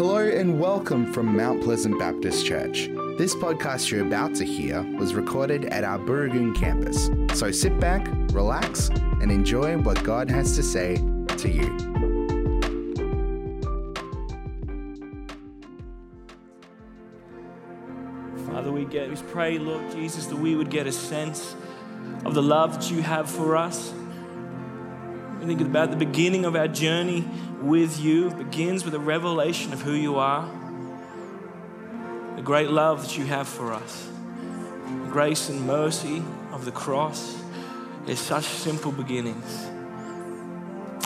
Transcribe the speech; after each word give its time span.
Hello 0.00 0.16
and 0.16 0.58
welcome 0.58 1.12
from 1.12 1.36
Mount 1.36 1.62
Pleasant 1.62 1.98
Baptist 1.98 2.46
Church. 2.46 2.88
This 3.18 3.34
podcast 3.34 3.90
you're 3.90 4.06
about 4.06 4.34
to 4.36 4.46
hear 4.46 4.82
was 4.96 5.12
recorded 5.12 5.66
at 5.66 5.84
our 5.84 5.98
Burragoon 5.98 6.54
campus. 6.56 7.10
So 7.38 7.50
sit 7.50 7.78
back, 7.78 8.08
relax, 8.32 8.88
and 8.88 9.30
enjoy 9.30 9.76
what 9.76 10.02
God 10.02 10.30
has 10.30 10.56
to 10.56 10.62
say 10.62 10.96
to 11.36 11.50
you. 11.50 11.68
Father, 18.46 18.72
we 18.72 18.86
get, 18.86 19.10
we 19.10 19.16
pray, 19.30 19.58
Lord 19.58 19.90
Jesus, 19.90 20.24
that 20.28 20.36
we 20.36 20.56
would 20.56 20.70
get 20.70 20.86
a 20.86 20.92
sense 20.92 21.54
of 22.24 22.32
the 22.32 22.42
love 22.42 22.72
that 22.72 22.90
you 22.90 23.02
have 23.02 23.30
for 23.30 23.54
us. 23.54 23.92
We 25.40 25.44
think 25.44 25.60
about 25.60 25.90
the 25.90 25.98
beginning 25.98 26.46
of 26.46 26.56
our 26.56 26.68
journey 26.68 27.28
with 27.60 28.00
you 28.00 28.30
begins 28.30 28.84
with 28.84 28.94
a 28.94 28.98
revelation 28.98 29.72
of 29.72 29.82
who 29.82 29.92
you 29.92 30.16
are, 30.16 30.48
the 32.36 32.42
great 32.42 32.70
love 32.70 33.02
that 33.02 33.18
you 33.18 33.24
have 33.26 33.46
for 33.46 33.72
us, 33.72 34.08
the 34.86 35.10
grace 35.10 35.48
and 35.48 35.66
mercy 35.66 36.22
of 36.52 36.64
the 36.64 36.72
cross. 36.72 37.42
is 38.06 38.18
such 38.18 38.44
simple 38.44 38.92
beginnings. 38.92 39.66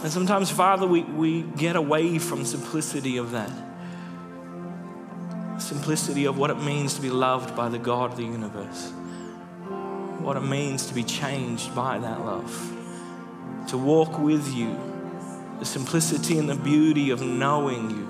And 0.03 0.13
sometimes, 0.13 0.51
Father, 0.51 0.87
we, 0.87 1.03
we 1.03 1.43
get 1.43 1.77
away 1.77 2.19
from 2.19 2.45
simplicity 2.45 3.17
of 3.17 3.31
that. 3.33 3.51
Simplicity 5.59 6.27
of 6.27 6.37
what 6.37 6.51
it 6.51 6.59
means 6.63 6.95
to 6.95 7.01
be 7.01 7.11
loved 7.11 7.57
by 7.57 7.69
the 7.69 7.79
God 7.79 8.13
of 8.13 8.17
the 8.17 8.25
universe. 8.25 8.91
What 10.21 10.37
it 10.37 10.43
means 10.43 10.87
to 10.87 10.95
be 10.95 11.05
changed 11.05 11.75
by 11.75 11.99
that 11.99 12.21
love. 12.21 12.73
To 13.69 13.79
walk 13.79 14.19
with 14.19 14.53
you. 14.55 14.94
The 15.65 15.71
simplicity 15.71 16.37
and 16.37 16.47
the 16.47 16.57
beauty 16.57 17.09
of 17.09 17.23
knowing 17.23 17.89
you. 17.89 18.07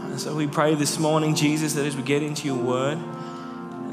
And 0.00 0.18
so 0.18 0.34
we 0.34 0.46
pray 0.46 0.74
this 0.74 0.98
morning, 0.98 1.34
Jesus, 1.34 1.74
that 1.74 1.84
as 1.84 1.94
we 1.94 2.02
get 2.02 2.22
into 2.22 2.46
your 2.46 2.56
word, 2.56 2.98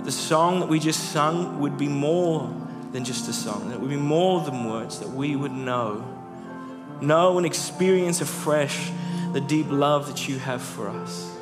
the 0.05 0.11
song 0.13 0.61
that 0.61 0.69
we 0.69 0.79
just 0.79 1.11
sung 1.11 1.59
would 1.59 1.77
be 1.77 1.89
more 1.89 2.49
than 2.93 3.03
just 3.03 3.27
a 3.27 3.33
song, 3.33 3.67
that 3.67 3.75
it 3.75 3.81
would 3.81 3.89
be 3.89 3.97
more 3.97 4.39
than 4.39 4.69
words, 4.69 4.99
that 4.99 5.09
we 5.09 5.35
would 5.35 5.51
know 5.51 6.07
know 7.01 7.35
and 7.35 7.45
experience 7.45 8.21
afresh 8.21 8.89
the 9.33 9.41
deep 9.41 9.69
love 9.69 10.07
that 10.07 10.29
you 10.29 10.39
have 10.39 10.61
for 10.61 10.87
us. 10.87 11.35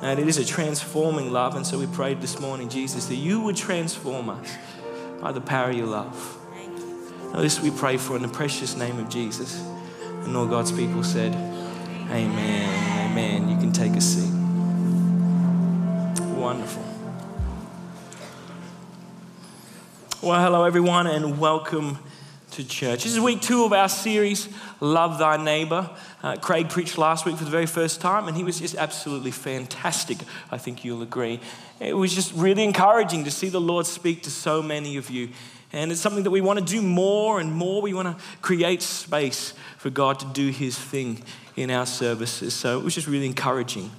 And 0.00 0.20
it 0.20 0.28
is 0.28 0.38
a 0.38 0.44
transforming 0.44 1.32
love. 1.32 1.56
And 1.56 1.66
so 1.66 1.76
we 1.76 1.88
prayed 1.88 2.20
this 2.20 2.38
morning, 2.38 2.68
Jesus, 2.68 3.06
that 3.06 3.16
you 3.16 3.40
would 3.40 3.56
transform 3.56 4.30
us 4.30 4.48
by 5.20 5.32
the 5.32 5.40
power 5.40 5.70
of 5.70 5.76
your 5.76 5.88
love. 5.88 6.39
Now, 7.32 7.42
this 7.42 7.60
we 7.60 7.70
pray 7.70 7.96
for 7.96 8.16
in 8.16 8.22
the 8.22 8.28
precious 8.28 8.76
name 8.76 8.98
of 8.98 9.08
Jesus. 9.08 9.64
And 10.24 10.36
all 10.36 10.48
God's 10.48 10.72
people 10.72 11.04
said, 11.04 11.32
Amen. 12.10 13.10
Amen. 13.10 13.48
You 13.48 13.56
can 13.56 13.70
take 13.70 13.92
a 13.92 14.00
seat. 14.00 14.32
Wonderful. 16.36 16.82
Well, 20.20 20.42
hello, 20.42 20.64
everyone, 20.64 21.06
and 21.06 21.38
welcome 21.38 22.00
to 22.50 22.64
church. 22.64 23.04
This 23.04 23.12
is 23.12 23.20
week 23.20 23.40
two 23.40 23.64
of 23.64 23.72
our 23.72 23.88
series, 23.88 24.48
Love 24.80 25.20
Thy 25.20 25.36
Neighbor. 25.36 25.88
Uh, 26.24 26.34
Craig 26.34 26.68
preached 26.68 26.98
last 26.98 27.26
week 27.26 27.36
for 27.36 27.44
the 27.44 27.50
very 27.50 27.66
first 27.66 28.00
time, 28.00 28.26
and 28.26 28.36
he 28.36 28.42
was 28.42 28.58
just 28.58 28.74
absolutely 28.74 29.30
fantastic. 29.30 30.18
I 30.50 30.58
think 30.58 30.84
you'll 30.84 31.02
agree. 31.02 31.38
It 31.78 31.94
was 31.94 32.12
just 32.12 32.34
really 32.34 32.64
encouraging 32.64 33.22
to 33.22 33.30
see 33.30 33.50
the 33.50 33.60
Lord 33.60 33.86
speak 33.86 34.24
to 34.24 34.30
so 34.30 34.60
many 34.60 34.96
of 34.96 35.10
you. 35.10 35.28
And 35.72 35.92
it's 35.92 36.00
something 36.00 36.24
that 36.24 36.30
we 36.30 36.40
want 36.40 36.58
to 36.58 36.64
do 36.64 36.82
more 36.82 37.40
and 37.40 37.52
more. 37.52 37.80
We 37.80 37.94
want 37.94 38.18
to 38.18 38.24
create 38.42 38.82
space 38.82 39.54
for 39.78 39.90
God 39.90 40.18
to 40.20 40.26
do 40.26 40.48
His 40.48 40.76
thing 40.76 41.22
in 41.56 41.70
our 41.70 41.86
services. 41.86 42.54
So 42.54 42.78
it 42.78 42.84
was 42.84 42.94
just 42.94 43.06
really 43.06 43.26
encouraging. 43.26 43.90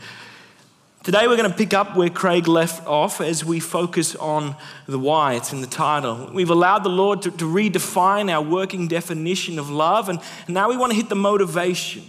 Today, 1.04 1.28
we're 1.28 1.38
going 1.38 1.50
to 1.50 1.58
pick 1.58 1.74
up 1.74 1.96
where 1.96 2.12
Craig 2.12 2.48
left 2.48 2.86
off 2.86 3.22
as 3.22 3.44
we 3.44 3.60
focus 3.60 4.16
on 4.18 4.56
the 4.86 5.00
why. 5.00 5.34
It's 5.34 5.52
in 5.52 5.62
the 5.62 5.66
title. 5.66 6.30
We've 6.31 6.52
allowed 6.52 6.84
the 6.84 6.90
Lord 6.90 7.24
to, 7.24 7.31
to 7.31 7.46
redefine 7.46 8.31
our 8.31 8.44
working 8.44 8.88
definition 8.88 9.58
of 9.58 9.68
love, 9.68 10.10
and, 10.10 10.20
and 10.46 10.54
now 10.54 10.70
we 10.70 10.78
want 10.78 10.92
to 10.92 10.96
hit 10.96 11.10
the 11.10 11.16
motivation, 11.16 12.04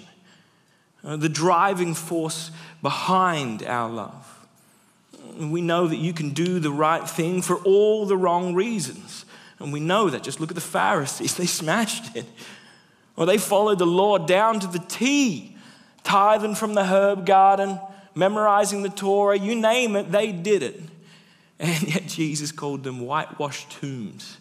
uh, 1.03 1.17
the 1.17 1.31
driving 1.31 1.95
force 1.95 2.51
behind 2.83 3.63
our 3.63 3.89
love. 3.89 4.47
We 5.39 5.63
know 5.63 5.87
that 5.87 5.97
you 5.97 6.13
can 6.13 6.31
do 6.31 6.61
the 6.61 6.71
right 6.71 7.09
thing 7.09 7.41
for 7.41 7.57
all 7.61 8.05
the 8.05 8.17
wrong 8.19 8.53
reasons. 8.53 9.25
And 9.63 9.73
we 9.73 9.81
know 9.81 10.11
that. 10.11 10.23
Just 10.23 10.41
look 10.41 10.51
at 10.51 10.55
the 10.55 10.61
Pharisees, 10.61 11.37
they 11.37 11.47
smashed 11.47 12.17
it. 12.17 12.27
Or 13.17 13.27
they 13.27 13.39
followed 13.39 13.79
the 13.79 13.87
Lord 13.87 14.27
down 14.27 14.61
to 14.61 14.67
the 14.67 14.79
T, 14.79 15.57
tithing 16.03 16.55
from 16.55 16.75
the 16.75 16.85
herb 16.85 17.27
garden 17.27 17.79
memorizing 18.15 18.83
the 18.83 18.89
Torah, 18.89 19.39
you 19.39 19.55
name 19.55 19.97
it, 19.97 20.11
they 20.11 20.33
did 20.33 20.63
it. 20.63 20.81
And 21.59 21.95
yet 21.95 22.09
Jesus 22.09 22.51
called 22.51 22.83
them 22.83 22.99
whitewashed 22.99 23.71
tombs. 23.71 24.37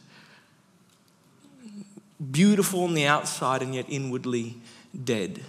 Beautiful 2.31 2.83
on 2.85 2.95
the 2.95 3.05
outside 3.05 3.61
and 3.61 3.75
yet 3.75 3.85
inwardly 3.89 4.55
dead. 5.03 5.39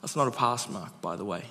That's 0.00 0.16
not 0.16 0.26
a 0.26 0.30
pass 0.30 0.70
mark, 0.70 1.02
by 1.02 1.16
the 1.16 1.24
way. 1.26 1.44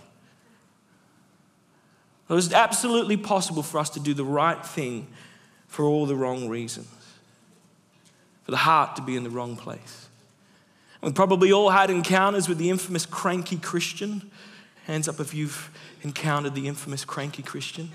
It 2.27 2.33
was 2.33 2.51
absolutely 2.51 3.17
possible 3.17 3.61
for 3.61 3.77
us 3.77 3.91
to 3.91 3.99
do 3.99 4.15
the 4.15 4.25
right 4.25 4.65
thing 4.65 5.05
for 5.67 5.85
all 5.85 6.07
the 6.07 6.15
wrong 6.15 6.49
reasons, 6.49 6.87
for 8.43 8.51
the 8.51 8.57
heart 8.57 8.95
to 8.95 9.01
be 9.01 9.15
in 9.15 9.23
the 9.23 9.29
wrong 9.29 9.55
place. 9.55 10.07
We've 11.01 11.15
probably 11.15 11.51
all 11.51 11.69
had 11.71 11.89
encounters 11.89 12.47
with 12.47 12.57
the 12.57 12.69
infamous 12.69 13.05
cranky 13.05 13.57
Christian. 13.57 14.29
Hands 14.85 15.07
up 15.07 15.19
if 15.19 15.33
you've 15.33 15.71
encountered 16.03 16.53
the 16.53 16.67
infamous 16.67 17.05
cranky 17.05 17.43
Christian? 17.43 17.89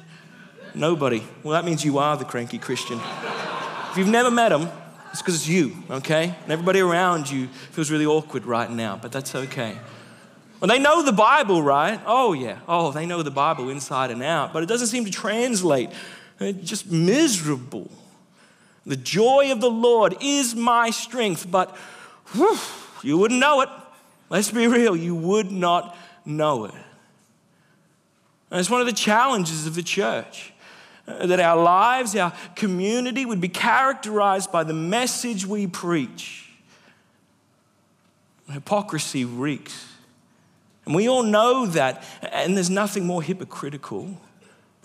Nobody. 0.74 1.22
Well, 1.42 1.52
that 1.52 1.64
means 1.64 1.84
you 1.84 1.98
are 1.98 2.16
the 2.16 2.24
cranky 2.24 2.58
Christian. 2.58 3.00
if 3.90 3.96
you've 3.96 4.08
never 4.08 4.30
met 4.30 4.52
him, 4.52 4.68
it's 5.10 5.22
because 5.22 5.36
it's 5.36 5.48
you, 5.48 5.74
okay? 5.90 6.34
And 6.42 6.52
everybody 6.52 6.80
around 6.80 7.30
you 7.30 7.46
feels 7.46 7.90
really 7.90 8.06
awkward 8.06 8.44
right 8.44 8.70
now, 8.70 8.98
but 9.00 9.12
that's 9.12 9.34
okay. 9.34 9.78
Well, 10.60 10.68
they 10.68 10.78
know 10.78 11.02
the 11.02 11.12
Bible, 11.12 11.62
right? 11.62 12.00
Oh, 12.06 12.32
yeah. 12.32 12.58
Oh, 12.66 12.90
they 12.92 13.06
know 13.06 13.22
the 13.22 13.30
Bible 13.30 13.68
inside 13.68 14.10
and 14.10 14.22
out, 14.22 14.52
but 14.52 14.62
it 14.62 14.66
doesn't 14.66 14.88
seem 14.88 15.04
to 15.04 15.10
translate. 15.10 15.90
It's 16.40 16.68
just 16.68 16.90
miserable. 16.90 17.90
The 18.86 18.96
joy 18.96 19.50
of 19.50 19.60
the 19.60 19.70
Lord 19.70 20.16
is 20.20 20.54
my 20.54 20.90
strength, 20.90 21.50
but 21.50 21.76
whew, 22.32 22.56
you 23.02 23.18
wouldn't 23.18 23.40
know 23.40 23.60
it. 23.60 23.68
Let's 24.30 24.50
be 24.50 24.68
real, 24.68 24.96
you 24.96 25.14
would 25.14 25.50
not 25.50 25.96
know 26.24 26.66
it. 26.66 26.74
And 28.50 28.60
it's 28.60 28.70
one 28.70 28.80
of 28.80 28.86
the 28.86 28.92
challenges 28.92 29.66
of 29.66 29.74
the 29.74 29.82
church 29.82 30.52
uh, 31.08 31.26
that 31.26 31.40
our 31.40 31.60
lives, 31.60 32.14
our 32.14 32.32
community 32.54 33.26
would 33.26 33.40
be 33.40 33.48
characterized 33.48 34.52
by 34.52 34.62
the 34.62 34.72
message 34.72 35.44
we 35.44 35.66
preach. 35.66 36.48
Hypocrisy 38.50 39.24
reeks. 39.24 39.94
And 40.84 40.94
we 40.94 41.08
all 41.08 41.24
know 41.24 41.66
that. 41.66 42.04
And 42.22 42.56
there's 42.56 42.70
nothing 42.70 43.04
more 43.04 43.22
hypocritical, 43.22 44.16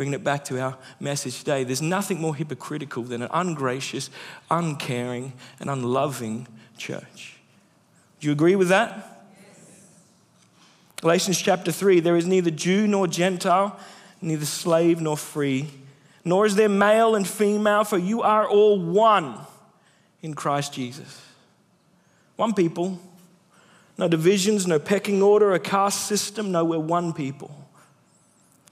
bringing 0.02 0.16
it 0.16 0.24
back 0.24 0.44
to 0.44 0.60
our 0.60 0.76
message 1.00 1.38
today, 1.38 1.64
there's 1.64 1.80
nothing 1.80 2.20
more 2.20 2.34
hypocritical 2.34 3.04
than 3.04 3.22
an 3.22 3.30
ungracious, 3.32 4.10
uncaring, 4.50 5.32
and 5.60 5.70
unloving 5.70 6.48
church. 6.76 7.36
Do 8.20 8.26
you 8.26 8.34
agree 8.34 8.56
with 8.56 8.70
that? 8.70 9.28
Galatians 11.02 11.40
chapter 11.40 11.72
3 11.72 12.00
there 12.00 12.18
is 12.18 12.26
neither 12.26 12.50
Jew 12.50 12.88
nor 12.88 13.06
Gentile, 13.06 13.80
neither 14.24 14.48
slave 14.48 15.00
nor 15.00 15.16
free, 15.16 15.70
nor 16.26 16.48
is 16.48 16.56
there 16.56 16.68
male 16.68 17.14
and 17.14 17.28
female, 17.28 17.84
for 17.84 18.00
you 18.00 18.24
are 18.24 18.50
all 18.50 18.80
one 18.82 19.36
in 20.24 20.34
Christ 20.34 20.74
Jesus. 20.74 21.22
One 22.38 22.56
people, 22.56 23.00
no 24.00 24.08
divisions, 24.08 24.66
no 24.66 24.80
pecking 24.80 25.22
order, 25.22 25.54
a 25.54 25.60
caste 25.60 26.08
system, 26.08 26.52
no, 26.52 26.66
we're 26.66 26.80
one 26.80 27.14
people. 27.14 27.56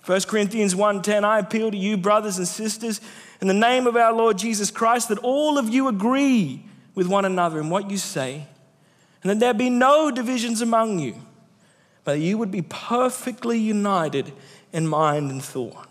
1 0.05 0.21
Corinthians 0.27 0.75
1:10 0.75 1.23
I 1.23 1.39
appeal 1.39 1.71
to 1.71 1.77
you 1.77 1.97
brothers 1.97 2.37
and 2.37 2.47
sisters 2.47 3.01
in 3.41 3.47
the 3.47 3.53
name 3.53 3.87
of 3.87 3.95
our 3.95 4.13
Lord 4.13 4.37
Jesus 4.37 4.71
Christ 4.71 5.09
that 5.09 5.19
all 5.19 5.57
of 5.57 5.69
you 5.69 5.87
agree 5.87 6.63
with 6.95 7.07
one 7.07 7.25
another 7.25 7.59
in 7.59 7.69
what 7.69 7.91
you 7.91 7.97
say 7.97 8.47
and 9.21 9.29
that 9.29 9.39
there 9.39 9.53
be 9.53 9.69
no 9.69 10.09
divisions 10.11 10.61
among 10.61 10.99
you 10.99 11.15
but 12.03 12.13
that 12.13 12.19
you 12.19 12.37
would 12.37 12.51
be 12.51 12.61
perfectly 12.61 13.57
united 13.57 14.31
in 14.71 14.87
mind 14.87 15.31
and 15.31 15.43
thought. 15.43 15.87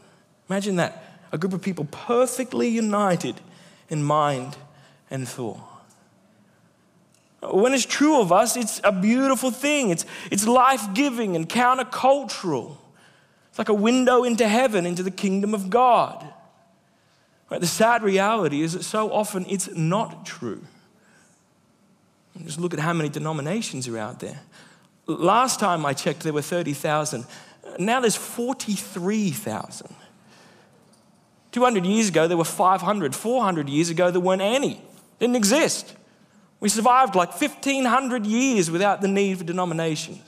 Imagine 0.49 0.77
that 0.77 1.05
a 1.33 1.39
group 1.39 1.53
of 1.53 1.63
people 1.63 1.85
perfectly 1.91 2.69
united 2.69 3.41
in 3.89 4.03
mind 4.03 4.57
and 5.11 5.29
thought. 5.29 5.61
When 7.43 7.73
it's 7.73 7.87
true 7.87 8.21
of 8.21 8.33
us, 8.33 8.57
it's 8.57 8.81
a 8.83 8.91
beautiful 8.91 9.51
thing. 9.51 9.91
It's, 9.91 10.05
it's 10.31 10.47
life 10.47 10.93
giving 10.93 11.37
and 11.37 11.49
countercultural. 11.49 12.77
It's 13.59 13.69
like 13.69 13.69
a 13.69 13.75
window 13.75 14.23
into 14.23 14.47
heaven, 14.47 14.87
into 14.87 15.03
the 15.03 15.11
kingdom 15.11 15.53
of 15.53 15.69
God. 15.69 16.25
Right? 17.51 17.61
The 17.61 17.67
sad 17.67 18.05
reality 18.05 18.63
is 18.63 18.75
that 18.75 18.85
so 18.85 19.11
often 19.11 19.45
it's 19.49 19.69
not 19.75 20.25
true. 20.25 20.63
Just 22.45 22.61
look 22.61 22.73
at 22.73 22.79
how 22.79 22.93
many 22.93 23.09
denominations 23.09 23.89
are 23.89 23.99
out 23.99 24.21
there 24.21 24.41
Last 25.09 25.59
time 25.59 25.87
I 25.87 25.95
checked, 25.95 26.21
there 26.21 26.35
were 26.35 26.43
30,000. 26.43 27.25
Now 27.79 27.99
there's 28.01 28.15
43,000. 28.15 29.95
200 31.51 31.87
years 31.87 32.09
ago, 32.11 32.29
there 32.29 32.37
were 32.37 32.45
500. 32.45 33.15
400 33.15 33.69
years 33.71 33.89
ago, 33.89 34.11
there 34.11 34.21
weren't 34.21 34.43
any. 34.43 34.83
Didn't 35.19 35.37
exist. 35.37 35.97
We 36.61 36.69
survived 36.69 37.15
like 37.15 37.31
1,500 37.31 38.27
years 38.27 38.71
without 38.71 39.01
the 39.01 39.09
need 39.09 39.39
for 39.39 39.45
denominations. 39.45 40.23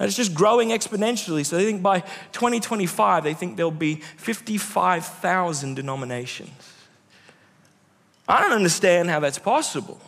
And 0.00 0.08
it's 0.08 0.16
just 0.16 0.32
growing 0.32 0.70
exponentially. 0.70 1.44
So 1.44 1.58
they 1.58 1.66
think 1.66 1.82
by 1.82 2.00
2025, 2.32 3.22
they 3.22 3.34
think 3.34 3.58
there'll 3.58 3.70
be 3.70 3.96
55,000 3.96 5.74
denominations. 5.74 6.72
I 8.26 8.40
don't 8.40 8.52
understand 8.52 9.10
how 9.10 9.20
that's 9.20 9.38
possible. 9.38 10.00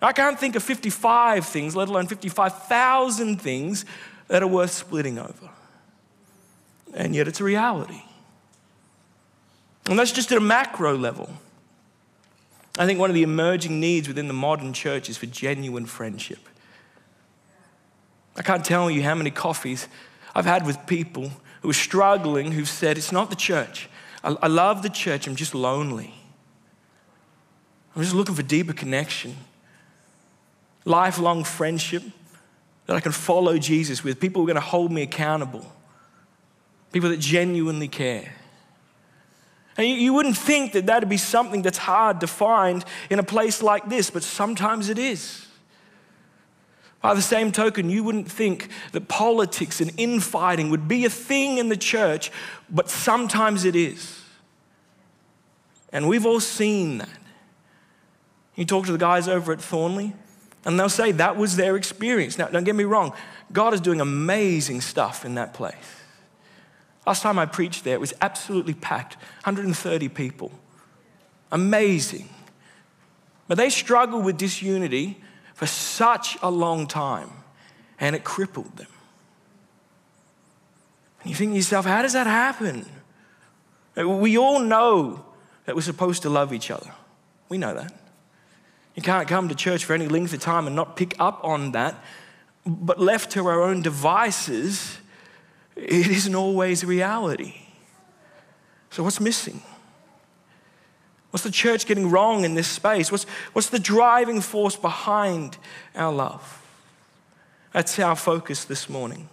I 0.00 0.12
can't 0.12 0.40
think 0.40 0.56
of 0.56 0.62
55 0.62 1.44
things, 1.44 1.76
let 1.76 1.90
alone 1.90 2.06
55,000 2.06 3.38
things 3.38 3.84
that 4.28 4.42
are 4.42 4.46
worth 4.46 4.70
splitting 4.70 5.18
over. 5.18 5.50
And 6.94 7.14
yet 7.14 7.28
it's 7.28 7.40
a 7.40 7.44
reality. 7.44 8.02
And 9.84 9.98
that's 9.98 10.12
just 10.12 10.32
at 10.32 10.38
a 10.38 10.40
macro 10.40 10.96
level. 10.96 11.28
I 12.78 12.86
think 12.86 12.98
one 12.98 13.10
of 13.10 13.14
the 13.14 13.22
emerging 13.22 13.80
needs 13.80 14.08
within 14.08 14.28
the 14.28 14.34
modern 14.34 14.72
church 14.72 15.10
is 15.10 15.18
for 15.18 15.26
genuine 15.26 15.84
friendship. 15.84 16.38
I 18.40 18.42
can't 18.42 18.64
tell 18.64 18.90
you 18.90 19.02
how 19.02 19.14
many 19.14 19.30
coffees 19.30 19.86
I've 20.34 20.46
had 20.46 20.64
with 20.64 20.86
people 20.86 21.30
who 21.60 21.68
are 21.68 21.74
struggling 21.74 22.52
who've 22.52 22.66
said, 22.66 22.96
It's 22.96 23.12
not 23.12 23.28
the 23.28 23.36
church. 23.36 23.90
I, 24.24 24.34
I 24.40 24.46
love 24.46 24.82
the 24.82 24.88
church, 24.88 25.26
I'm 25.26 25.36
just 25.36 25.54
lonely. 25.54 26.14
I'm 27.94 28.00
just 28.00 28.14
looking 28.14 28.34
for 28.34 28.42
deeper 28.42 28.72
connection, 28.72 29.36
lifelong 30.86 31.44
friendship 31.44 32.02
that 32.86 32.96
I 32.96 33.00
can 33.00 33.12
follow 33.12 33.58
Jesus 33.58 34.02
with, 34.02 34.18
people 34.18 34.40
who 34.40 34.46
are 34.46 34.54
going 34.54 34.62
to 34.62 34.68
hold 34.70 34.90
me 34.90 35.02
accountable, 35.02 35.70
people 36.92 37.10
that 37.10 37.20
genuinely 37.20 37.88
care. 37.88 38.32
And 39.76 39.86
you, 39.86 39.96
you 39.96 40.14
wouldn't 40.14 40.38
think 40.38 40.72
that 40.72 40.86
that'd 40.86 41.10
be 41.10 41.18
something 41.18 41.60
that's 41.60 41.76
hard 41.76 42.20
to 42.20 42.26
find 42.26 42.86
in 43.10 43.18
a 43.18 43.22
place 43.22 43.62
like 43.62 43.90
this, 43.90 44.08
but 44.08 44.22
sometimes 44.22 44.88
it 44.88 44.98
is. 44.98 45.46
By 47.02 47.14
the 47.14 47.22
same 47.22 47.50
token, 47.50 47.88
you 47.88 48.04
wouldn't 48.04 48.30
think 48.30 48.68
that 48.92 49.08
politics 49.08 49.80
and 49.80 49.90
infighting 49.96 50.70
would 50.70 50.86
be 50.86 51.04
a 51.06 51.10
thing 51.10 51.58
in 51.58 51.70
the 51.70 51.76
church, 51.76 52.30
but 52.68 52.90
sometimes 52.90 53.64
it 53.64 53.74
is. 53.74 54.22
And 55.92 56.08
we've 56.08 56.26
all 56.26 56.40
seen 56.40 56.98
that. 56.98 57.08
You 58.54 58.66
talk 58.66 58.84
to 58.86 58.92
the 58.92 58.98
guys 58.98 59.28
over 59.28 59.52
at 59.52 59.62
Thornley, 59.62 60.12
and 60.66 60.78
they'll 60.78 60.90
say 60.90 61.12
that 61.12 61.36
was 61.36 61.56
their 61.56 61.76
experience. 61.76 62.36
Now, 62.36 62.48
don't 62.48 62.64
get 62.64 62.74
me 62.74 62.84
wrong, 62.84 63.14
God 63.50 63.72
is 63.72 63.80
doing 63.80 64.00
amazing 64.00 64.82
stuff 64.82 65.24
in 65.24 65.34
that 65.36 65.54
place. 65.54 65.74
Last 67.06 67.22
time 67.22 67.38
I 67.38 67.46
preached 67.46 67.84
there, 67.84 67.94
it 67.94 68.00
was 68.00 68.12
absolutely 68.20 68.74
packed 68.74 69.14
130 69.44 70.08
people. 70.10 70.52
Amazing. 71.50 72.28
But 73.48 73.56
they 73.56 73.70
struggle 73.70 74.20
with 74.20 74.36
disunity 74.36 75.20
for 75.60 75.66
such 75.66 76.38
a 76.40 76.50
long 76.50 76.86
time, 76.86 77.28
and 77.98 78.16
it 78.16 78.24
crippled 78.24 78.78
them. 78.78 78.86
And 81.20 81.28
you 81.28 81.36
think 81.36 81.52
to 81.52 81.56
yourself, 81.56 81.84
how 81.84 82.00
does 82.00 82.14
that 82.14 82.26
happen? 82.26 82.86
We 83.94 84.38
all 84.38 84.60
know 84.60 85.22
that 85.66 85.74
we're 85.74 85.82
supposed 85.82 86.22
to 86.22 86.30
love 86.30 86.54
each 86.54 86.70
other. 86.70 86.90
We 87.50 87.58
know 87.58 87.74
that. 87.74 87.92
You 88.94 89.02
can't 89.02 89.28
come 89.28 89.50
to 89.50 89.54
church 89.54 89.84
for 89.84 89.92
any 89.92 90.08
length 90.08 90.32
of 90.32 90.40
time 90.40 90.66
and 90.66 90.74
not 90.74 90.96
pick 90.96 91.14
up 91.18 91.44
on 91.44 91.72
that. 91.72 91.94
But 92.64 92.98
left 92.98 93.30
to 93.32 93.46
our 93.46 93.62
own 93.62 93.82
devices, 93.82 94.96
it 95.76 96.06
isn't 96.06 96.34
always 96.34 96.86
reality. 96.86 97.66
So, 98.88 99.02
what's 99.02 99.20
missing? 99.20 99.60
What's 101.30 101.44
the 101.44 101.50
church 101.50 101.86
getting 101.86 102.10
wrong 102.10 102.44
in 102.44 102.54
this 102.54 102.68
space? 102.68 103.12
What's, 103.12 103.24
what's 103.52 103.68
the 103.68 103.78
driving 103.78 104.40
force 104.40 104.76
behind 104.76 105.58
our 105.94 106.12
love? 106.12 106.56
That's 107.72 107.98
our 108.00 108.16
focus 108.16 108.64
this 108.64 108.88
morning. 108.88 109.28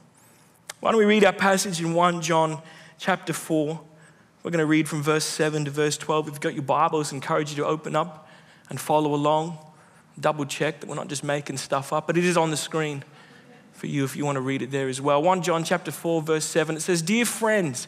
Why 0.80 0.92
don't 0.92 1.00
we 1.00 1.06
read 1.06 1.26
our 1.26 1.34
passage 1.34 1.82
in 1.82 1.94
1 1.94 2.22
John 2.22 2.62
chapter 3.00 3.34
4? 3.34 3.82
We're 4.44 4.52
going 4.52 4.60
to 4.60 4.66
read 4.66 4.88
from 4.88 5.02
verse 5.02 5.26
7 5.26 5.66
to 5.66 5.72
verse 5.72 5.98
12. 5.98 6.28
If 6.28 6.34
you've 6.36 6.42
got 6.42 6.54
your 6.54 6.64
Bibles, 6.64 7.12
I 7.12 7.16
encourage 7.16 7.50
you 7.50 7.56
to 7.58 7.66
open 7.66 7.96
up 7.96 8.30
and 8.70 8.80
follow 8.80 9.16
along. 9.16 9.58
Double 10.20 10.46
check 10.46 10.80
that 10.80 10.88
we're 10.88 10.96
not 10.96 11.08
just 11.08 11.24
making 11.24 11.58
stuff 11.58 11.92
up, 11.92 12.06
but 12.06 12.16
it 12.16 12.24
is 12.24 12.38
on 12.38 12.52
the 12.52 12.58
screen 12.58 13.04
for 13.74 13.88
you 13.88 14.04
if 14.04 14.16
you 14.16 14.26
want 14.26 14.36
to 14.36 14.42
read 14.42 14.62
it 14.62 14.72
there 14.72 14.88
as 14.88 15.02
well. 15.02 15.22
1 15.22 15.42
John 15.42 15.64
chapter 15.64 15.92
4 15.92 16.22
verse 16.22 16.46
7 16.46 16.76
it 16.76 16.82
says, 16.82 17.02
"Dear 17.02 17.26
friends, 17.26 17.88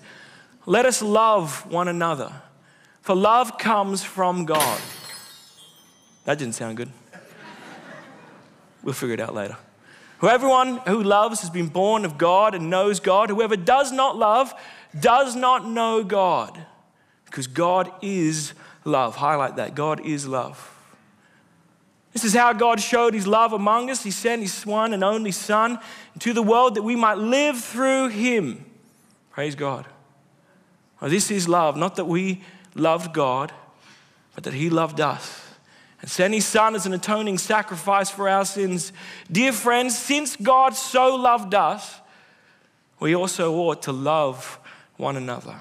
let 0.65 0.85
us 0.85 1.01
love 1.01 1.65
one 1.71 1.87
another, 1.87 2.41
for 3.09 3.15
love 3.15 3.57
comes 3.57 4.03
from 4.03 4.45
God." 4.45 4.79
That 6.25 6.37
didn't 6.37 6.53
sound 6.53 6.77
good. 6.77 6.91
We'll 8.83 8.93
figure 8.93 9.15
it 9.15 9.19
out 9.19 9.33
later. 9.33 9.57
Who 10.19 10.27
Everyone 10.27 10.77
who 10.85 11.01
loves 11.01 11.41
has 11.41 11.49
been 11.49 11.69
born 11.69 12.05
of 12.05 12.19
God 12.19 12.53
and 12.53 12.69
knows 12.69 12.99
God. 12.99 13.31
Whoever 13.31 13.55
does 13.55 13.91
not 13.91 14.15
love 14.15 14.53
does 14.99 15.35
not 15.35 15.65
know 15.65 16.03
God, 16.03 16.63
because 17.25 17.47
God 17.47 17.91
is 18.03 18.53
love. 18.85 19.15
Highlight 19.15 19.55
that. 19.55 19.73
God 19.73 20.05
is 20.05 20.27
love. 20.27 20.69
This 22.13 22.23
is 22.23 22.35
how 22.35 22.53
God 22.53 22.79
showed 22.79 23.15
his 23.15 23.25
love 23.25 23.53
among 23.53 23.89
us. 23.89 24.03
He 24.03 24.11
sent 24.11 24.43
his 24.43 24.67
one 24.67 24.93
and 24.93 25.03
only 25.03 25.31
Son 25.31 25.79
to 26.19 26.31
the 26.31 26.43
world 26.43 26.75
that 26.75 26.83
we 26.83 26.95
might 26.95 27.17
live 27.17 27.59
through 27.59 28.09
him. 28.09 28.65
Praise 29.31 29.55
God. 29.55 29.87
This 31.01 31.31
is 31.31 31.49
love, 31.49 31.75
not 31.75 31.95
that 31.95 32.05
we 32.05 32.43
loved 32.79 33.13
God, 33.13 33.51
but 34.35 34.43
that 34.45 34.53
he 34.53 34.69
loved 34.69 34.99
us 34.99 35.45
and 36.01 36.09
sent 36.09 36.33
his 36.33 36.45
Son 36.45 36.75
as 36.75 36.85
an 36.85 36.93
atoning 36.93 37.37
sacrifice 37.37 38.09
for 38.09 38.29
our 38.29 38.45
sins. 38.45 38.93
Dear 39.31 39.51
friends, 39.51 39.97
since 39.97 40.35
God 40.35 40.75
so 40.75 41.15
loved 41.15 41.53
us, 41.53 41.99
we 42.99 43.15
also 43.15 43.53
ought 43.55 43.81
to 43.83 43.91
love 43.91 44.59
one 44.97 45.17
another. 45.17 45.55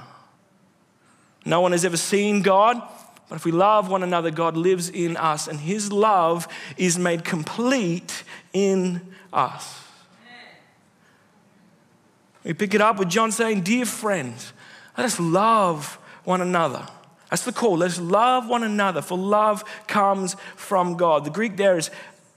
No 1.45 1.61
one 1.61 1.73
has 1.73 1.85
ever 1.85 1.97
seen 1.97 2.43
God. 2.43 2.81
But 3.29 3.37
if 3.37 3.45
we 3.45 3.53
love 3.53 3.91
one 3.91 4.03
another, 4.03 4.31
God 4.31 4.57
lives 4.57 4.89
in 4.89 5.17
us, 5.17 5.49
and 5.49 5.61
His 5.61 5.93
love 5.93 6.49
is 6.77 6.99
made 6.99 7.25
complete 7.25 8.25
in 8.53 9.15
us. 9.33 9.85
We 12.43 12.55
pick 12.55 12.73
it 12.73 12.81
up 12.81 12.99
with 12.99 13.11
John 13.11 13.31
saying, 13.31 13.63
Dear 13.63 13.85
friends, 13.85 14.55
let 14.97 15.05
us 15.05 15.21
love 15.21 15.99
one 16.25 16.41
another. 16.41 16.87
That's 17.31 17.45
the 17.45 17.53
call. 17.53 17.79
Let's 17.79 18.01
love 18.01 18.49
one 18.49 18.63
another, 18.63 19.03
for 19.03 19.19
love 19.19 19.65
comes 19.87 20.37
from 20.57 20.97
God. 20.97 21.25
The 21.25 21.31
Greek 21.31 21.57
there 21.57 21.77
is 21.77 21.91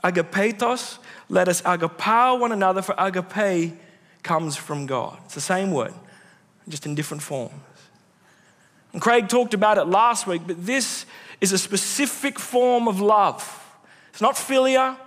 agapetos. 0.04 0.98
Let 1.30 1.48
us 1.48 1.62
agapao 1.62 2.40
one 2.40 2.52
another, 2.52 2.82
for 2.82 2.96
agape 2.98 3.74
comes 4.24 4.56
from 4.56 4.86
God. 4.86 5.18
It's 5.26 5.36
the 5.36 5.42
same 5.42 5.72
word, 5.72 5.94
just 6.68 6.86
in 6.86 6.96
different 6.96 7.24
forms. 7.24 7.54
And 8.94 9.02
Craig 9.02 9.30
talked 9.30 9.54
about 9.54 9.78
it 9.78 9.86
last 9.86 10.28
week, 10.28 10.42
but 10.46 10.66
this 10.66 11.06
is 11.40 11.54
a 11.54 11.58
specific 11.58 12.38
form 12.38 12.88
of 12.88 13.00
love. 13.00 13.58
It's 14.12 14.22
not 14.22 14.36
philia, 14.36 14.98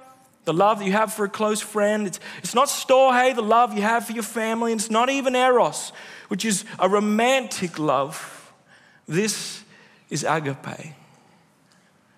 the 0.45 0.55
love 0.55 0.79
that 0.79 0.87
you 0.87 0.93
have 0.93 1.13
for 1.13 1.25
a 1.25 1.29
close 1.29 1.61
friend. 1.61 2.07
It's, 2.07 2.21
it's 2.39 2.55
not 2.55 2.69
storge, 2.69 3.35
the 3.35 3.43
love 3.43 3.75
you 3.75 3.83
have 3.83 4.07
for 4.07 4.13
your 4.13 4.23
family. 4.23 4.73
And 4.73 4.81
it's 4.81 4.91
not 4.91 5.11
even 5.11 5.35
eros, 5.35 5.93
which 6.29 6.45
is 6.45 6.65
a 6.79 6.89
romantic 6.89 7.79
love. 7.79 8.53
This 9.07 9.64
is 10.11 10.25
agape. 10.25 10.95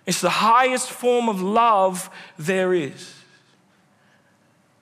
It's 0.07 0.21
the 0.21 0.31
highest 0.31 0.91
form 0.91 1.29
of 1.29 1.43
love 1.43 2.11
there 2.39 2.73
is. 2.73 3.15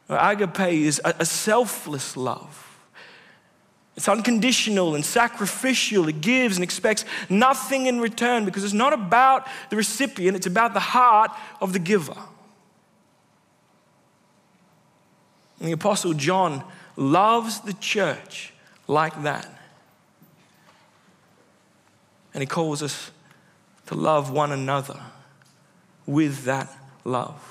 Agape 0.09 0.61
is 0.61 1.01
a, 1.05 1.25
selfless 1.25 2.17
love. 2.17 2.61
It's 3.97 4.09
unconditional 4.09 4.95
and 4.95 5.05
sacrificial. 5.05 6.09
It 6.09 6.21
gives 6.21 6.57
and 6.57 6.65
expects 6.65 7.05
nothing 7.31 7.87
in 7.87 8.01
return 8.01 8.45
because 8.45 8.65
it's 8.65 8.75
not 8.75 8.93
about 8.93 9.47
the 9.71 9.77
recipient, 9.77 10.37
it's 10.37 10.47
about 10.47 10.75
the 10.75 10.81
heart 10.81 11.31
of 11.61 11.73
the 11.73 11.79
giver. 11.79 12.17
And 15.59 15.69
the 15.69 15.73
Apostle 15.73 16.13
John 16.13 16.65
loves 16.97 17.61
the 17.61 17.73
church 17.73 18.53
like 18.87 19.23
that. 19.23 19.49
And 22.35 22.43
he 22.43 22.47
calls 22.47 22.83
us 22.83 23.11
to 23.87 23.95
love 23.95 24.31
one 24.31 24.53
another 24.53 25.01
with 26.07 26.45
that 26.45 26.71
love. 27.05 27.51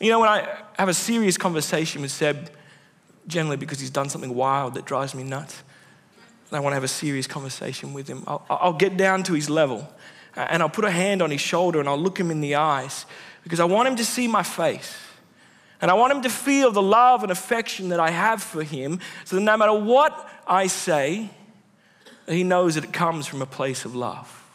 You 0.00 0.10
know, 0.10 0.20
when 0.20 0.28
I 0.28 0.58
have 0.76 0.88
a 0.88 0.94
serious 0.94 1.38
conversation 1.38 2.02
with 2.02 2.10
Seb, 2.10 2.50
generally 3.26 3.56
because 3.56 3.80
he's 3.80 3.90
done 3.90 4.08
something 4.08 4.34
wild 4.34 4.74
that 4.74 4.84
drives 4.84 5.14
me 5.14 5.22
nuts. 5.22 5.62
And 6.50 6.56
I 6.56 6.60
want 6.60 6.72
to 6.72 6.74
have 6.74 6.84
a 6.84 6.88
serious 6.88 7.26
conversation 7.26 7.94
with 7.94 8.08
him. 8.08 8.22
I'll, 8.26 8.44
I'll 8.50 8.72
get 8.72 8.96
down 8.96 9.22
to 9.24 9.32
his 9.32 9.48
level 9.48 9.88
uh, 10.36 10.46
and 10.50 10.62
I'll 10.62 10.68
put 10.68 10.84
a 10.84 10.90
hand 10.90 11.22
on 11.22 11.30
his 11.30 11.40
shoulder 11.40 11.80
and 11.80 11.88
I'll 11.88 11.98
look 11.98 12.18
him 12.18 12.30
in 12.30 12.40
the 12.40 12.56
eyes 12.56 13.06
because 13.42 13.60
I 13.60 13.64
want 13.64 13.88
him 13.88 13.96
to 13.96 14.04
see 14.04 14.28
my 14.28 14.42
face. 14.42 14.96
And 15.84 15.90
I 15.90 15.94
want 15.96 16.14
him 16.14 16.22
to 16.22 16.30
feel 16.30 16.70
the 16.70 16.80
love 16.80 17.24
and 17.24 17.30
affection 17.30 17.90
that 17.90 18.00
I 18.00 18.08
have 18.08 18.42
for 18.42 18.62
him 18.62 19.00
so 19.26 19.36
that 19.36 19.42
no 19.42 19.54
matter 19.54 19.74
what 19.74 20.30
I 20.46 20.66
say, 20.66 21.28
he 22.26 22.42
knows 22.42 22.76
that 22.76 22.84
it 22.84 22.92
comes 22.94 23.26
from 23.26 23.42
a 23.42 23.46
place 23.46 23.84
of 23.84 23.94
love. 23.94 24.46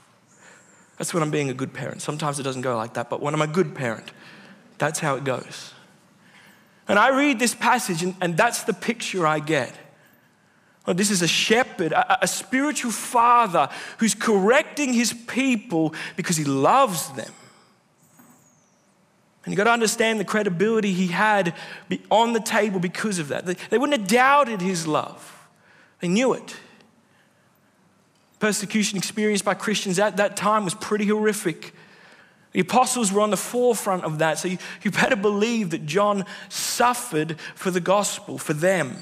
That's 0.97 1.13
when 1.13 1.21
I'm 1.21 1.29
being 1.29 1.51
a 1.51 1.53
good 1.53 1.71
parent. 1.71 2.01
Sometimes 2.01 2.39
it 2.39 2.43
doesn't 2.43 2.63
go 2.63 2.75
like 2.75 2.95
that, 2.95 3.11
but 3.11 3.21
when 3.21 3.35
I'm 3.35 3.43
a 3.43 3.47
good 3.47 3.75
parent, 3.75 4.11
that's 4.79 4.97
how 4.97 5.17
it 5.17 5.23
goes. 5.23 5.71
And 6.87 6.97
I 6.97 7.15
read 7.15 7.37
this 7.37 7.53
passage, 7.53 8.01
and, 8.01 8.15
and 8.21 8.35
that's 8.35 8.63
the 8.63 8.73
picture 8.73 9.27
I 9.27 9.37
get. 9.37 9.71
This 10.87 11.11
is 11.11 11.21
a 11.21 11.27
shepherd, 11.27 11.91
a, 11.91 12.23
a 12.23 12.27
spiritual 12.27 12.89
father 12.89 13.69
who's 13.99 14.15
correcting 14.15 14.93
his 14.93 15.13
people 15.13 15.93
because 16.15 16.37
he 16.37 16.43
loves 16.43 17.07
them. 17.09 17.31
And 19.43 19.53
you've 19.53 19.57
got 19.57 19.65
to 19.65 19.71
understand 19.71 20.19
the 20.19 20.25
credibility 20.25 20.93
he 20.93 21.07
had 21.07 21.53
on 22.11 22.33
the 22.33 22.39
table 22.39 22.79
because 22.79 23.19
of 23.19 23.29
that. 23.29 23.45
They, 23.45 23.77
wouldn't 23.77 23.99
have 23.99 24.07
doubted 24.07 24.61
his 24.61 24.85
love, 24.87 25.47
they 26.01 26.07
knew 26.07 26.33
it. 26.33 26.55
Persecution 28.39 28.97
experienced 28.97 29.43
by 29.43 29.53
Christians 29.53 29.99
at 29.99 30.15
that 30.17 30.37
time 30.37 30.63
was 30.63 30.73
pretty 30.73 31.05
horrific. 31.07 31.73
The 32.53 32.61
apostles 32.61 33.11
were 33.11 33.21
on 33.21 33.31
the 33.31 33.37
forefront 33.37 34.05
of 34.05 34.19
that, 34.19 34.39
so 34.39 34.47
you, 34.47 34.57
you 34.81 34.91
better 34.91 35.17
believe 35.17 35.71
that 35.71 35.85
John 35.85 36.25
suffered 36.47 37.37
for 37.53 37.69
the 37.69 37.81
gospel, 37.81 38.37
for 38.37 38.53
them. 38.53 38.95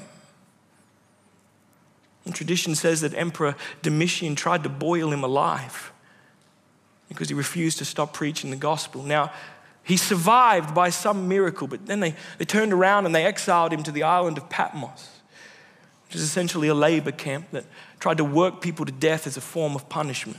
And 2.24 2.34
tradition 2.34 2.74
says 2.74 3.00
that 3.00 3.14
Emperor 3.14 3.54
Domitian 3.80 4.34
tried 4.34 4.64
to 4.64 4.68
boil 4.68 5.12
him 5.12 5.24
alive 5.24 5.92
because 7.08 7.30
he 7.30 7.34
refused 7.34 7.78
to 7.78 7.86
stop 7.86 8.12
preaching 8.12 8.50
the 8.50 8.56
gospel. 8.56 9.02
Now, 9.02 9.32
he 9.88 9.96
survived 9.96 10.74
by 10.74 10.90
some 10.90 11.28
miracle, 11.28 11.66
but 11.66 11.86
then 11.86 12.00
they, 12.00 12.14
they 12.36 12.44
turned 12.44 12.74
around 12.74 13.06
and 13.06 13.14
they 13.14 13.24
exiled 13.24 13.72
him 13.72 13.82
to 13.84 13.90
the 13.90 14.02
island 14.02 14.36
of 14.36 14.50
Patmos, 14.50 15.08
which 16.06 16.14
is 16.14 16.20
essentially 16.20 16.68
a 16.68 16.74
labor 16.74 17.10
camp 17.10 17.50
that 17.52 17.64
tried 17.98 18.18
to 18.18 18.24
work 18.24 18.60
people 18.60 18.84
to 18.84 18.92
death 18.92 19.26
as 19.26 19.38
a 19.38 19.40
form 19.40 19.74
of 19.74 19.88
punishment. 19.88 20.36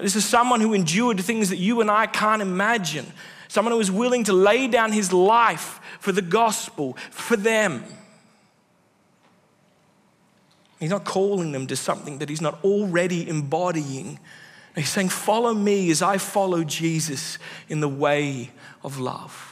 This 0.00 0.14
is 0.14 0.24
someone 0.24 0.60
who 0.60 0.74
endured 0.74 1.20
things 1.20 1.50
that 1.50 1.56
you 1.56 1.80
and 1.80 1.90
I 1.90 2.06
can't 2.06 2.40
imagine. 2.40 3.06
Someone 3.48 3.72
who 3.72 3.78
was 3.78 3.90
willing 3.90 4.22
to 4.24 4.32
lay 4.32 4.68
down 4.68 4.92
his 4.92 5.12
life 5.12 5.80
for 5.98 6.12
the 6.12 6.22
gospel, 6.22 6.96
for 7.10 7.36
them. 7.36 7.84
He's 10.78 10.90
not 10.90 11.04
calling 11.04 11.50
them 11.50 11.66
to 11.66 11.74
something 11.74 12.18
that 12.18 12.28
he's 12.28 12.40
not 12.40 12.62
already 12.64 13.28
embodying. 13.28 14.20
He's 14.74 14.88
saying, 14.88 15.10
Follow 15.10 15.52
me 15.54 15.90
as 15.90 16.02
I 16.02 16.18
follow 16.18 16.64
Jesus 16.64 17.38
in 17.68 17.80
the 17.80 17.88
way 17.88 18.50
of 18.82 18.98
love. 18.98 19.48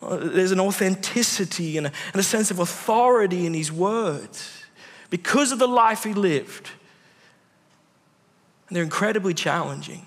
Uh, 0.00 0.16
there's 0.16 0.52
an 0.52 0.60
authenticity 0.60 1.76
and 1.76 1.88
a, 1.88 1.92
and 2.12 2.20
a 2.20 2.22
sense 2.22 2.50
of 2.50 2.60
authority 2.60 3.46
in 3.46 3.54
his 3.54 3.72
words 3.72 4.64
because 5.10 5.52
of 5.52 5.58
the 5.58 5.68
life 5.68 6.04
he 6.04 6.14
lived. 6.14 6.70
And 8.68 8.76
they're 8.76 8.84
incredibly 8.84 9.34
challenging. 9.34 10.06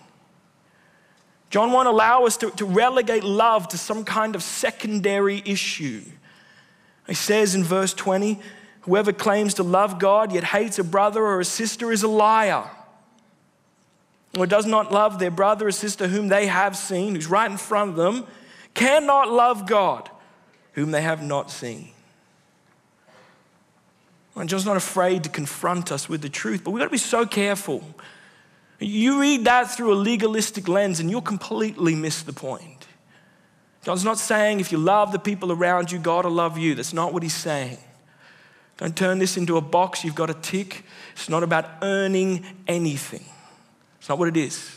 John 1.49 1.73
won't 1.73 1.89
allow 1.89 2.25
us 2.25 2.37
to, 2.37 2.49
to 2.51 2.65
relegate 2.65 3.23
love 3.23 3.67
to 3.69 3.77
some 3.77 4.05
kind 4.05 4.35
of 4.35 4.43
secondary 4.43 5.43
issue. 5.45 6.03
He 7.07 7.13
says 7.13 7.55
in 7.55 7.63
verse 7.63 7.93
20, 7.93 8.39
Whoever 8.81 9.13
claims 9.13 9.55
to 9.55 9.63
love 9.63 9.99
God 9.99 10.31
yet 10.31 10.43
hates 10.43 10.79
a 10.79 10.83
brother 10.83 11.23
or 11.23 11.39
a 11.39 11.45
sister 11.45 11.91
is 11.91 12.03
a 12.03 12.07
liar. 12.07 12.69
Or 14.37 14.47
does 14.47 14.65
not 14.65 14.91
love 14.91 15.19
their 15.19 15.31
brother 15.31 15.67
or 15.67 15.71
sister 15.71 16.07
whom 16.07 16.29
they 16.29 16.47
have 16.47 16.77
seen, 16.77 17.15
who's 17.15 17.27
right 17.27 17.51
in 17.51 17.57
front 17.57 17.91
of 17.91 17.95
them, 17.97 18.25
cannot 18.73 19.29
love 19.29 19.67
God 19.67 20.09
whom 20.73 20.91
they 20.91 21.01
have 21.01 21.21
not 21.21 21.51
seen. 21.51 21.89
And 24.35 24.47
John's 24.47 24.65
not 24.65 24.77
afraid 24.77 25.25
to 25.25 25.29
confront 25.29 25.91
us 25.91 26.07
with 26.07 26.21
the 26.21 26.29
truth, 26.29 26.63
but 26.63 26.71
we've 26.71 26.79
got 26.79 26.85
to 26.85 26.91
be 26.91 26.97
so 26.97 27.25
careful 27.25 27.83
you 28.81 29.21
read 29.21 29.45
that 29.45 29.69
through 29.69 29.93
a 29.93 29.95
legalistic 29.95 30.67
lens 30.67 30.99
and 30.99 31.09
you'll 31.09 31.21
completely 31.21 31.93
miss 31.93 32.23
the 32.23 32.33
point. 32.33 32.87
God's 33.83 34.03
not 34.03 34.17
saying 34.17 34.59
if 34.59 34.71
you 34.71 34.77
love 34.77 35.11
the 35.11 35.19
people 35.19 35.51
around 35.51 35.91
you, 35.91 35.99
God 35.99 36.25
will 36.25 36.31
love 36.31 36.57
you. 36.57 36.75
That's 36.75 36.93
not 36.93 37.13
what 37.13 37.23
He's 37.23 37.35
saying. 37.35 37.77
Don't 38.81 38.97
turn 38.97 39.19
this 39.19 39.37
into 39.37 39.55
a 39.55 39.61
box 39.61 40.03
you've 40.03 40.15
got 40.15 40.25
to 40.25 40.33
tick. 40.33 40.83
It's 41.13 41.29
not 41.29 41.43
about 41.43 41.65
earning 41.81 42.45
anything, 42.67 43.23
it's 43.99 44.09
not 44.09 44.19
what 44.19 44.27
it 44.27 44.35
is. 44.35 44.75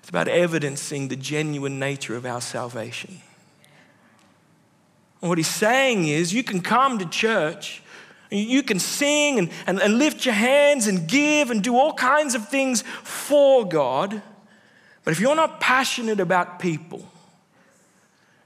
It's 0.00 0.08
about 0.10 0.28
evidencing 0.28 1.08
the 1.08 1.16
genuine 1.16 1.78
nature 1.78 2.16
of 2.16 2.26
our 2.26 2.40
salvation. 2.40 3.20
And 5.22 5.30
what 5.30 5.38
He's 5.38 5.46
saying 5.46 6.08
is 6.08 6.34
you 6.34 6.42
can 6.42 6.60
come 6.60 6.98
to 6.98 7.06
church 7.06 7.82
you 8.30 8.62
can 8.62 8.78
sing 8.78 9.38
and, 9.38 9.50
and, 9.66 9.80
and 9.80 9.98
lift 9.98 10.24
your 10.24 10.34
hands 10.34 10.86
and 10.86 11.06
give 11.06 11.50
and 11.50 11.62
do 11.62 11.76
all 11.76 11.92
kinds 11.92 12.34
of 12.34 12.48
things 12.48 12.82
for 12.82 13.66
God. 13.66 14.20
But 15.04 15.12
if 15.12 15.20
you're 15.20 15.36
not 15.36 15.60
passionate 15.60 16.20
about 16.20 16.58
people, 16.58 17.08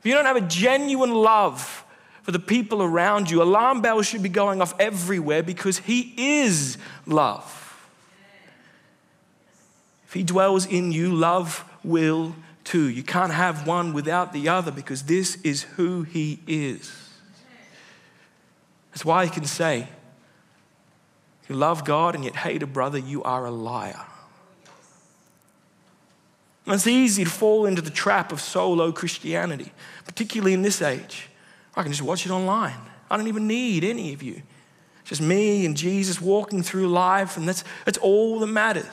if 0.01 0.07
you 0.07 0.13
don't 0.13 0.27
have 0.27 0.37
a 0.37 0.43
genuine 0.43 1.15
love 1.15 1.85
for 2.29 2.33
the 2.33 2.39
people 2.39 2.83
around 2.83 3.31
you, 3.31 3.43
alarm 3.43 3.81
bells 3.81 4.05
should 4.05 4.23
be 4.23 4.29
going 4.29 4.61
off 4.61 4.79
everywhere 4.79 5.43
because 5.43 5.79
He 5.79 6.13
is 6.45 6.77
love. 7.07 7.89
If 10.07 10.13
He 10.13 10.25
dwells 10.25 10.67
in 10.67 10.93
you, 10.93 11.11
love 11.15 11.65
will 11.83 12.35
too. 12.65 12.91
You 12.91 13.03
can't 13.03 13.33
have 13.33 13.67
one 13.67 13.95
without 13.95 14.35
the 14.35 14.47
other 14.51 14.71
because 14.71 15.05
this 15.05 15.37
is 15.37 15.63
who 15.63 16.03
He 16.03 16.41
is. 16.47 16.93
That's 18.91 19.07
why 19.07 19.25
he 19.25 19.31
can 19.31 19.47
say, 19.47 19.89
You 21.49 21.55
love 21.55 21.87
God 21.87 22.15
and 22.15 22.25
yet 22.25 22.37
hate 22.37 22.63
a 22.63 22.67
brother, 22.67 22.99
you 22.99 23.23
are 23.23 23.47
a 23.47 23.51
liar. 23.51 24.05
It's 26.67 26.87
easy 26.87 27.25
to 27.25 27.31
fall 27.31 27.65
into 27.65 27.81
the 27.81 27.89
trap 27.89 28.33
of 28.33 28.43
solo 28.43 28.93
Christianity, 28.93 29.73
particularly 30.05 30.53
in 30.53 30.61
this 30.61 30.83
age. 30.83 31.31
I 31.79 31.85
can 31.85 31.93
just 31.93 32.03
watch 32.03 32.27
it 32.27 32.33
online. 32.33 32.75
I 33.09 33.17
don't 33.17 33.29
even 33.29 33.47
need 33.47 33.85
any 33.85 34.13
of 34.13 34.21
you. 34.21 34.43
Just 35.05 35.23
me 35.23 35.65
and 35.65 35.77
Jesus 35.77 36.21
walking 36.21 36.63
through 36.63 36.89
life, 36.89 37.37
and 37.37 37.49
that's, 37.49 37.63
that's 37.85 37.99
all 37.99 38.41
that 38.41 38.49
matters. 38.49 38.85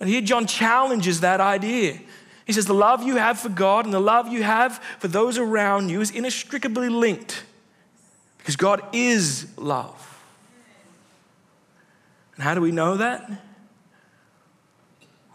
And 0.00 0.08
here 0.08 0.20
John 0.20 0.46
challenges 0.46 1.20
that 1.20 1.40
idea. 1.40 2.00
He 2.44 2.52
says, 2.52 2.66
The 2.66 2.74
love 2.74 3.04
you 3.04 3.16
have 3.16 3.38
for 3.38 3.50
God 3.50 3.84
and 3.84 3.94
the 3.94 4.00
love 4.00 4.26
you 4.26 4.42
have 4.42 4.82
for 4.98 5.06
those 5.06 5.38
around 5.38 5.90
you 5.90 6.00
is 6.00 6.10
inextricably 6.10 6.88
linked. 6.88 7.44
Because 8.38 8.56
God 8.56 8.82
is 8.92 9.46
love. 9.56 10.20
And 12.34 12.42
how 12.42 12.54
do 12.54 12.60
we 12.60 12.72
know 12.72 12.96
that? 12.96 13.30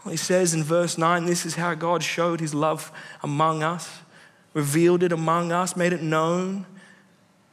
Well, 0.03 0.11
he 0.11 0.17
says 0.17 0.53
in 0.53 0.63
verse 0.63 0.97
9 0.97 1.25
this 1.25 1.45
is 1.45 1.55
how 1.55 1.73
God 1.75 2.03
showed 2.03 2.41
his 2.41 2.53
love 2.53 2.91
among 3.23 3.63
us, 3.63 3.99
revealed 4.53 5.03
it 5.03 5.11
among 5.11 5.51
us, 5.51 5.75
made 5.75 5.93
it 5.93 6.01
known. 6.01 6.65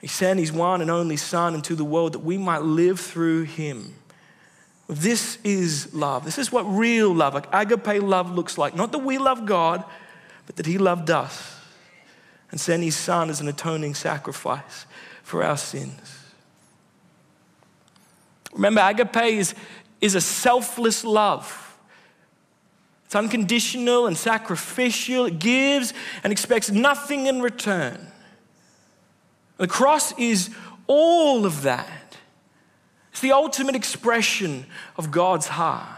He 0.00 0.07
sent 0.07 0.38
his 0.38 0.52
one 0.52 0.80
and 0.80 0.90
only 0.90 1.16
Son 1.16 1.54
into 1.54 1.75
the 1.75 1.85
world 1.85 2.12
that 2.14 2.21
we 2.21 2.38
might 2.38 2.62
live 2.62 3.00
through 3.00 3.42
him. 3.42 3.95
This 4.88 5.38
is 5.45 5.95
love. 5.95 6.25
This 6.25 6.38
is 6.38 6.50
what 6.50 6.62
real 6.62 7.14
love, 7.14 7.35
like 7.35 7.47
agape 7.52 8.02
love, 8.02 8.35
looks 8.35 8.59
like. 8.59 8.75
Not 8.75 8.92
that 8.92 8.99
we 8.99 9.19
love 9.19 9.47
God, 9.47 9.85
but 10.47 10.57
that 10.57 10.66
he 10.66 10.78
loved 10.78 11.11
us 11.11 11.57
and 12.50 12.61
sent 12.61 12.83
his 12.83 12.97
Son 12.97 13.30
as 13.30 13.40
an 13.40 13.49
atoning 13.49 13.95
sacrifice 13.95 14.87
for 15.23 15.45
our 15.45 15.57
sins. 15.57 16.19
Remember, 18.52 18.80
agape 18.80 19.16
is, 19.16 19.54
is 20.00 20.16
a 20.16 20.21
selfless 20.21 21.04
love. 21.04 21.70
It's 23.11 23.17
unconditional 23.17 24.07
and 24.07 24.17
sacrificial. 24.17 25.25
It 25.25 25.40
gives 25.40 25.93
and 26.23 26.33
expects 26.33 26.71
nothing 26.71 27.26
in 27.26 27.43
return. 27.43 28.07
The 29.57 29.67
cross 29.67 30.17
is 30.17 30.50
all 30.87 31.45
of 31.45 31.62
that. 31.62 32.17
It's 33.11 33.21
the 33.21 33.33
ultimate 33.33 33.75
expression 33.75 34.64
of 34.97 35.11
God's 35.11 35.49
heart. 35.49 35.88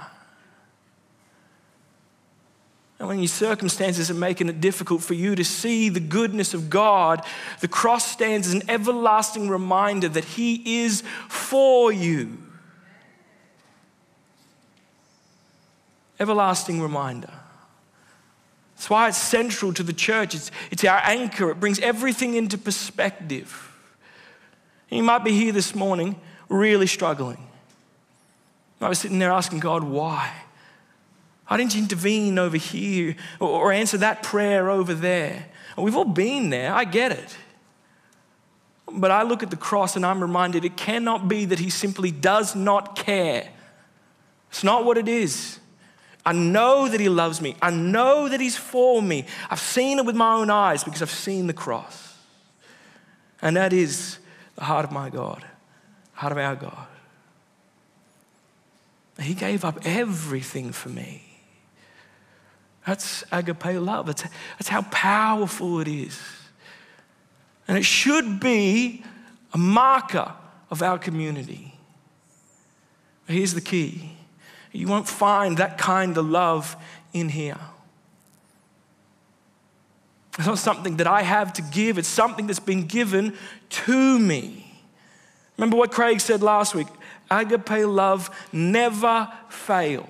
And 2.99 3.09
when 3.09 3.19
your 3.19 3.28
circumstances 3.28 4.11
are 4.11 4.14
making 4.14 4.49
it 4.49 4.62
difficult 4.62 5.02
for 5.02 5.12
you 5.12 5.35
to 5.35 5.45
see 5.45 5.90
the 5.90 6.00
goodness 6.00 6.54
of 6.54 6.71
God, 6.71 7.23
the 7.61 7.69
cross 7.69 8.11
stands 8.11 8.47
as 8.47 8.54
an 8.54 8.62
everlasting 8.71 9.50
reminder 9.50 10.09
that 10.09 10.25
He 10.25 10.81
is 10.81 11.02
for 11.28 11.92
you. 11.92 12.38
Everlasting 16.23 16.81
reminder. 16.81 17.33
That's 18.76 18.88
why 18.88 19.09
it's 19.09 19.19
central 19.19 19.75
to 19.75 19.83
the 19.83 19.93
church. 19.93 20.37
It's, 20.37 20.52
it's 20.71 20.85
our 20.85 21.00
anchor, 21.02 21.50
it 21.50 21.59
brings 21.59 21.81
everything 21.81 22.35
into 22.35 22.57
perspective. 22.57 23.76
You 24.88 25.02
might 25.02 25.25
be 25.25 25.33
here 25.33 25.50
this 25.50 25.75
morning 25.75 26.14
really 26.49 26.87
struggling. 26.87 27.45
I 28.81 28.88
was 28.88 29.00
sitting 29.00 29.19
there 29.19 29.33
asking 29.33 29.59
God, 29.59 29.83
why? 29.83 30.33
Why 31.49 31.57
didn't 31.57 31.75
you 31.75 31.83
intervene 31.83 32.38
over 32.38 32.57
here 32.57 33.17
or 33.41 33.73
answer 33.73 33.99
that 33.99 34.23
prayer 34.23 34.71
over 34.71 34.95
there? 34.95 35.47
We've 35.76 35.97
all 35.97 36.05
been 36.05 36.50
there, 36.50 36.73
I 36.73 36.85
get 36.85 37.11
it. 37.11 37.37
But 38.93 39.11
I 39.11 39.23
look 39.23 39.43
at 39.43 39.50
the 39.50 39.57
cross 39.57 39.97
and 39.97 40.07
I'm 40.07 40.21
reminded 40.21 40.64
it 40.64 40.76
cannot 40.76 41.26
be 41.26 41.47
that 41.47 41.59
He 41.59 41.69
simply 41.69 42.12
does 42.12 42.55
not 42.55 42.95
care. 42.95 43.49
It's 44.50 44.62
not 44.62 44.85
what 44.85 44.99
it 44.99 45.09
is. 45.09 45.59
I 46.25 46.33
know 46.33 46.88
that 46.88 47.00
He 47.00 47.09
loves 47.09 47.41
me. 47.41 47.57
I 47.61 47.71
know 47.71 48.29
that 48.29 48.41
He's 48.41 48.57
for 48.57 49.02
me. 49.02 49.26
I've 49.50 49.61
seen 49.61 49.99
it 49.99 50.07
with 50.07 50.17
my 50.17 50.35
own 50.35 50.50
eyes 50.50 50.85
because 50.85 51.02
I've 51.02 51.11
seen 51.11 51.47
the 51.47 51.52
cross. 51.52 52.17
And 53.41 53.57
that 53.57 53.73
is 53.73 54.19
the 54.55 54.64
heart 54.64 54.85
of 54.85 54.93
my 54.93 55.11
God, 55.11 55.45
heart 56.12 56.33
of 56.33 56.38
our 56.38 56.55
God. 56.55 56.87
He 59.21 59.35
gave 59.35 59.64
up 59.64 59.79
everything 59.85 60.73
for 60.73 60.88
me. 60.88 61.23
That's 62.87 63.25
agape 63.31 63.81
love. 63.81 64.07
That's, 64.07 64.25
that's 64.59 64.69
how 64.69 64.83
powerful 64.83 65.81
it 65.81 65.88
is. 65.88 66.21
And 67.69 67.79
it 67.79 67.85
should 67.85 68.41
be 68.41 69.05
a 69.52 69.59
marker 69.59 70.33
of 70.71 70.83
our 70.83 70.99
community. 70.99 71.75
Here's 73.26 73.55
the 73.55 73.61
key 73.61 74.12
you 74.73 74.88
won't 74.88 75.09
find 75.09 75.59
that 75.59 75.79
kind 75.79 76.17
of 76.17 76.26
love 76.26 76.76
in 77.12 77.29
here. 77.29 77.59
It's 80.38 80.47
not 80.47 80.59
something 80.59 80.97
that 80.97 81.07
I 81.07 81.23
have 81.23 81.52
to 81.55 81.62
give, 81.62 81.99
it's 81.99 82.09
something 82.09 82.47
that's 82.47 82.59
been 82.59 82.87
given 82.87 83.37
to 83.69 84.19
me. 84.19 84.81
Remember 85.59 85.76
what 85.76 85.93
Craig 85.93 86.21
said 86.21 86.43
last 86.43 86.75
week 86.75 86.88
agape 87.31 87.87
love 87.87 88.31
never 88.52 89.31
fails. 89.49 90.07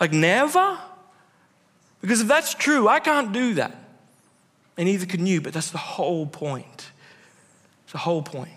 Like, 0.00 0.12
never? 0.12 0.78
Because 2.00 2.20
if 2.20 2.28
that's 2.28 2.54
true, 2.54 2.88
I 2.88 3.00
can't 3.00 3.32
do 3.32 3.54
that. 3.54 3.74
And 4.76 4.86
neither 4.86 5.06
can 5.06 5.26
you, 5.26 5.40
but 5.40 5.52
that's 5.52 5.70
the 5.70 5.78
whole 5.78 6.26
point. 6.26 6.90
It's 7.84 7.92
the 7.92 7.98
whole 7.98 8.22
point. 8.22 8.50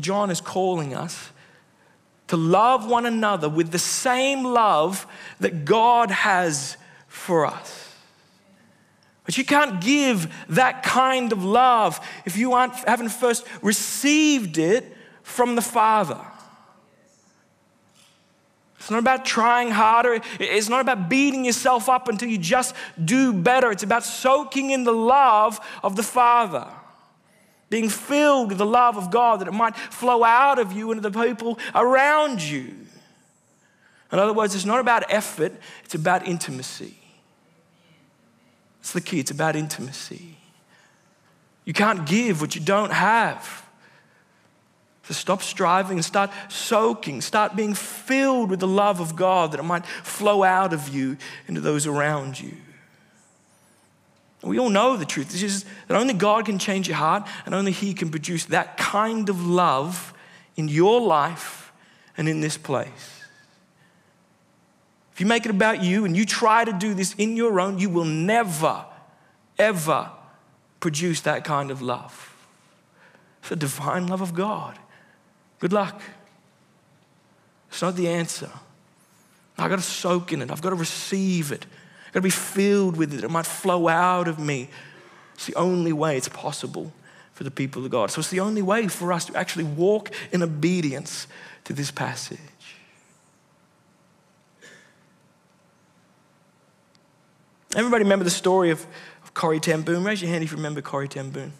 John 0.00 0.30
is 0.30 0.40
calling 0.40 0.92
us 0.94 1.30
to 2.28 2.36
love 2.36 2.88
one 2.88 3.06
another 3.06 3.48
with 3.48 3.70
the 3.70 3.78
same 3.78 4.44
love 4.44 5.06
that 5.40 5.64
God 5.64 6.10
has 6.10 6.76
for 7.06 7.46
us. 7.46 7.94
But 9.24 9.38
you 9.38 9.44
can't 9.44 9.80
give 9.80 10.32
that 10.50 10.82
kind 10.82 11.32
of 11.32 11.44
love 11.44 12.00
if 12.26 12.36
you 12.36 12.52
aren't, 12.52 12.74
haven't 12.74 13.08
first 13.08 13.46
received 13.62 14.58
it 14.58 14.96
from 15.22 15.54
the 15.54 15.62
Father. 15.62 16.20
It's 18.78 18.90
not 18.90 18.98
about 18.98 19.24
trying 19.24 19.70
harder. 19.70 20.20
It's 20.38 20.68
not 20.68 20.82
about 20.82 21.08
beating 21.08 21.46
yourself 21.46 21.88
up 21.88 22.06
until 22.06 22.28
you 22.28 22.36
just 22.36 22.74
do 23.02 23.32
better. 23.32 23.70
It's 23.70 23.82
about 23.82 24.04
soaking 24.04 24.72
in 24.72 24.84
the 24.84 24.92
love 24.92 25.58
of 25.82 25.96
the 25.96 26.02
Father, 26.02 26.68
being 27.70 27.88
filled 27.88 28.48
with 28.48 28.58
the 28.58 28.66
love 28.66 28.96
of 28.96 29.10
God 29.10 29.40
that 29.40 29.48
it 29.48 29.54
might 29.54 29.76
flow 29.76 30.22
out 30.24 30.58
of 30.58 30.72
you 30.72 30.92
into 30.92 31.08
the 31.08 31.24
people 31.24 31.58
around 31.74 32.42
you. 32.42 32.74
In 34.12 34.18
other 34.18 34.32
words, 34.32 34.54
it's 34.54 34.64
not 34.64 34.80
about 34.80 35.04
effort, 35.08 35.52
it's 35.84 35.94
about 35.94 36.26
intimacy. 36.26 36.96
It's 38.80 38.92
the 38.92 39.00
key, 39.00 39.18
it's 39.20 39.30
about 39.30 39.56
intimacy. 39.56 40.36
You 41.64 41.72
can't 41.72 42.06
give 42.06 42.40
what 42.40 42.54
you 42.54 42.60
don't 42.60 42.92
have. 42.92 43.64
So 45.04 45.14
stop 45.14 45.42
striving 45.42 45.98
and 45.98 46.04
start 46.04 46.30
soaking, 46.48 47.20
start 47.20 47.56
being 47.56 47.74
filled 47.74 48.50
with 48.50 48.60
the 48.60 48.68
love 48.68 49.00
of 49.00 49.16
God 49.16 49.52
that 49.52 49.60
it 49.60 49.64
might 49.64 49.84
flow 49.84 50.42
out 50.42 50.72
of 50.72 50.88
you 50.88 51.16
into 51.46 51.60
those 51.60 51.86
around 51.86 52.40
you. 52.40 52.52
We 54.44 54.58
all 54.58 54.70
know 54.70 54.96
the 54.96 55.04
truth. 55.04 55.30
It's 55.30 55.40
just 55.40 55.66
that 55.88 55.96
only 55.96 56.14
God 56.14 56.46
can 56.46 56.58
change 56.58 56.86
your 56.88 56.96
heart 56.96 57.26
and 57.46 57.54
only 57.54 57.72
He 57.72 57.94
can 57.94 58.10
produce 58.10 58.44
that 58.46 58.76
kind 58.76 59.28
of 59.28 59.46
love 59.46 60.12
in 60.56 60.68
your 60.68 61.00
life 61.00 61.72
and 62.16 62.28
in 62.28 62.40
this 62.40 62.56
place. 62.56 63.22
If 65.12 65.20
you 65.20 65.26
make 65.26 65.44
it 65.44 65.50
about 65.50 65.82
you 65.82 66.04
and 66.04 66.16
you 66.16 66.26
try 66.26 66.64
to 66.64 66.72
do 66.72 66.92
this 66.92 67.14
in 67.14 67.36
your 67.36 67.60
own, 67.60 67.78
you 67.78 67.88
will 67.88 68.04
never, 68.04 68.84
ever 69.58 70.10
produce 70.80 71.20
that 71.22 71.44
kind 71.44 71.70
of 71.70 71.80
love. 71.80 72.36
It's 73.40 73.48
the 73.50 73.56
divine 73.56 74.08
love 74.08 74.20
of 74.20 74.34
God. 74.34 74.78
Good 75.60 75.72
luck. 75.72 76.02
It's 77.68 77.80
not 77.80 77.96
the 77.96 78.08
answer. 78.08 78.50
I've 79.56 79.70
got 79.70 79.76
to 79.76 79.82
soak 79.82 80.32
in 80.32 80.42
it. 80.42 80.50
I've 80.50 80.60
got 80.60 80.70
to 80.70 80.76
receive 80.76 81.52
it. 81.52 81.64
Got 82.14 82.20
to 82.20 82.22
be 82.22 82.30
filled 82.30 82.96
with 82.96 83.12
it. 83.12 83.24
It 83.24 83.30
might 83.30 83.44
flow 83.44 83.88
out 83.88 84.28
of 84.28 84.38
me. 84.38 84.68
It's 85.34 85.46
the 85.46 85.56
only 85.56 85.92
way 85.92 86.16
it's 86.16 86.28
possible 86.28 86.92
for 87.32 87.42
the 87.42 87.50
people 87.50 87.84
of 87.84 87.90
God. 87.90 88.12
So 88.12 88.20
it's 88.20 88.30
the 88.30 88.38
only 88.38 88.62
way 88.62 88.86
for 88.86 89.12
us 89.12 89.24
to 89.24 89.36
actually 89.36 89.64
walk 89.64 90.12
in 90.30 90.40
obedience 90.40 91.26
to 91.64 91.72
this 91.72 91.90
passage. 91.90 92.38
Everybody 97.74 98.04
remember 98.04 98.24
the 98.24 98.30
story 98.30 98.70
of, 98.70 98.86
of 99.24 99.34
Corrie 99.34 99.58
ten 99.58 99.82
Boom? 99.82 100.06
Raise 100.06 100.22
your 100.22 100.30
hand 100.30 100.44
if 100.44 100.52
you 100.52 100.56
remember 100.56 100.80
Corrie 100.80 101.08
ten 101.08 101.30
Boom. 101.30 101.52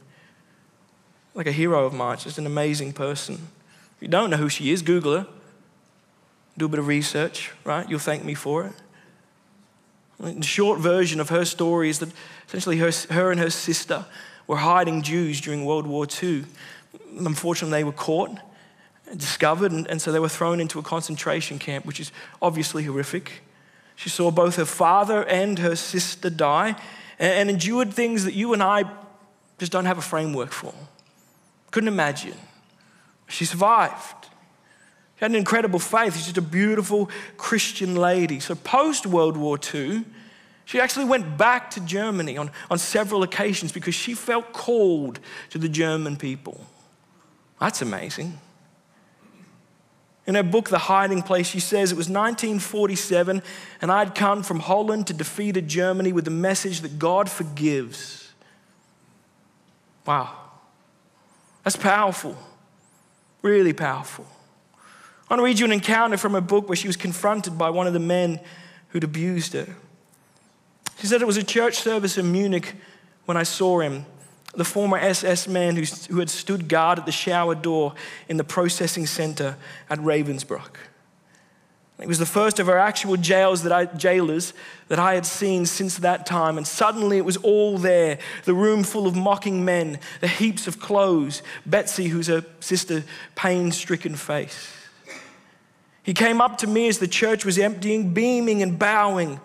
Like 1.35 1.49
a 1.49 1.53
hero 1.53 1.85
of 1.85 1.93
mine, 1.93 2.19
just 2.19 2.39
an 2.39 2.47
amazing 2.47 2.93
person 2.93 3.49
If 3.97 4.03
you 4.03 4.09
don't 4.09 4.31
know 4.31 4.37
who 4.37 4.49
she 4.49 4.71
is, 4.71 4.83
Google 4.83 5.19
her. 5.19 5.27
Do 6.57 6.67
a 6.67 6.69
bit 6.69 6.79
of 6.79 6.87
research, 6.87 7.51
right? 7.65 7.89
You'll 7.89 7.99
thank 7.99 8.25
me 8.25 8.35
for 8.35 8.67
it. 8.67 8.73
The 10.25 10.43
short 10.43 10.81
version 10.81 11.21
of 11.21 11.29
her 11.29 11.45
story 11.45 11.91
is 11.91 11.99
that 11.99 12.09
essentially 12.49 12.79
her, 12.79 12.91
her 13.11 13.31
and 13.31 13.39
her 13.39 13.51
sister 13.51 14.07
were 14.47 14.57
hiding 14.57 15.03
Jews 15.03 15.41
during 15.41 15.65
World 15.65 15.87
War 15.87 16.07
II. 16.23 16.45
Unfortunately, 17.19 17.79
they 17.79 17.85
were 17.85 17.93
caught, 17.93 18.31
discovered, 19.17 19.71
and, 19.71 19.87
and 19.89 20.01
so 20.01 20.13
they 20.13 20.19
were 20.19 20.29
thrown 20.29 20.61
into 20.61 20.79
a 20.79 20.83
concentration 20.83 21.59
camp, 21.59 21.85
which 21.85 22.01
is 22.01 22.11
obviously 22.41 22.85
horrific. 22.85 23.43
She 23.97 24.09
saw 24.09 24.31
both 24.31 24.57
her 24.57 24.65
father 24.65 25.25
and 25.25 25.59
her 25.59 25.77
sister 25.77 26.31
die 26.31 26.77
and, 27.19 27.33
and 27.33 27.51
endured 27.51 27.93
things 27.93 28.25
that 28.25 28.35
you 28.35 28.53
and 28.53 28.63
I 28.63 28.85
just 29.59 29.73
don't 29.73 29.85
have 29.85 29.99
a 29.99 30.03
framework 30.03 30.53
for. 30.53 30.75
Couldn't 31.71 31.89
imagine. 31.89 32.37
She 33.29 33.45
survived. 33.45 34.24
Had 35.25 35.31
an 35.31 35.39
incredible 35.39 35.79
faith. 35.79 36.15
She's 36.15 36.25
just 36.25 36.37
a 36.37 36.43
beautiful 36.43 37.09
Christian 37.39 37.97
lady. 37.97 38.41
So, 38.41 38.55
post 38.55 39.07
World 39.07 39.39
War 39.39 39.59
II, 39.75 40.05
she 40.67 40.79
actually 40.79 41.07
went 41.07 41.39
back 41.39 41.71
to 41.71 41.81
Germany 41.81 42.37
on, 42.37 42.51
on 42.71 42.77
several 42.77 43.23
occasions 43.23 43.73
because 43.73 43.95
she 43.95 44.13
felt 44.13 44.53
called 44.53 45.21
to 45.49 45.57
the 45.57 45.67
German 45.71 46.19
people. 46.19 46.67
That's 47.59 47.81
amazing. 47.81 48.39
In 50.27 50.35
her 50.35 50.43
book, 50.43 50.69
The 50.69 50.77
Hiding 50.77 51.23
Place, 51.23 51.47
she 51.47 51.59
says 51.59 51.91
it 51.91 51.97
was 51.97 52.11
1947 52.11 53.43
and 53.81 53.91
I'd 53.91 54.15
come 54.15 54.43
from 54.43 54.61
Holland 54.61 55.07
to 55.07 55.15
defeated 55.15 55.69
Germany 55.69 56.13
with 56.13 56.27
the 56.27 56.31
message 56.31 56.83
that 56.83 56.99
God 56.99 57.31
forgives. 57.31 58.31
Wow. 60.05 60.37
That's 61.63 61.77
powerful. 61.77 62.37
Really 63.41 63.73
powerful. 63.73 64.27
I 65.29 65.35
want 65.35 65.41
to 65.41 65.45
read 65.45 65.59
you 65.59 65.65
an 65.65 65.73
encounter 65.73 66.19
from 66.19 66.35
a 66.35 66.41
book 66.41 66.69
where 66.69 66.77
she 66.77 66.87
was 66.87 66.97
confronted 66.97 67.57
by 67.57 67.71
one 67.71 67.87
of 67.87 67.93
the 67.95 67.99
men 67.99 68.41
who'd 68.89 69.05
abused 69.05 69.55
her. 69.55 69.75
She 71.01 71.07
said 71.07 71.23
it 71.23 71.27
was 71.27 71.39
a 71.39 71.43
church 71.43 71.77
service 71.77 72.19
in 72.19 72.31
Munich 72.31 72.75
when 73.25 73.37
I 73.37 73.43
saw 73.43 73.81
him, 73.81 74.05
the 74.55 74.65
former 74.65 74.99
SS 74.99 75.49
man 75.49 75.77
who 75.77 76.19
had 76.19 76.31
stood 76.31 76.69
guard 76.69 76.99
at 76.99 77.07
the 77.07 77.13
shower 77.13 77.55
door 77.55 77.95
in 78.29 78.37
the 78.37 78.45
processing 78.45 79.07
center 79.07 79.57
at 79.89 79.99
Ravensbrück. 79.99 80.77
It 81.99 82.09
was 82.09 82.19
the 82.19 82.27
first 82.27 82.59
of 82.59 82.69
our 82.69 82.79
actual 82.79 83.17
jails 83.17 83.63
that 83.63 83.73
I, 83.73 83.87
jailers 83.87 84.53
that 84.89 84.99
I 84.99 85.15
had 85.15 85.25
seen 85.25 85.65
since 85.65 85.99
that 85.99 86.27
time, 86.27 86.59
and 86.59 86.67
suddenly 86.67 87.19
it 87.19 87.25
was 87.25 87.37
all 87.39 87.79
there 87.79 88.19
the 88.45 88.55
room 88.55 88.83
full 88.83 89.07
of 89.07 89.15
mocking 89.15 89.65
men, 89.65 90.01
the 90.21 90.29
heaps 90.29 90.67
of 90.67 90.81
clothes, 90.81 91.43
Betsy, 91.65 92.09
who's 92.09 92.27
her 92.27 92.45
sister, 92.61 93.05
pain 93.37 93.71
stricken 93.71 94.17
face. 94.17 94.84
He 96.05 96.13
came 96.13 96.41
up 96.43 96.59
to 96.59 96.67
me 96.67 96.87
as 96.87 96.99
the 96.99 97.09
church 97.09 97.45
was 97.45 97.59
emptying, 97.59 98.13
beaming 98.13 98.63
and 98.63 98.79
bowing. 98.79 99.41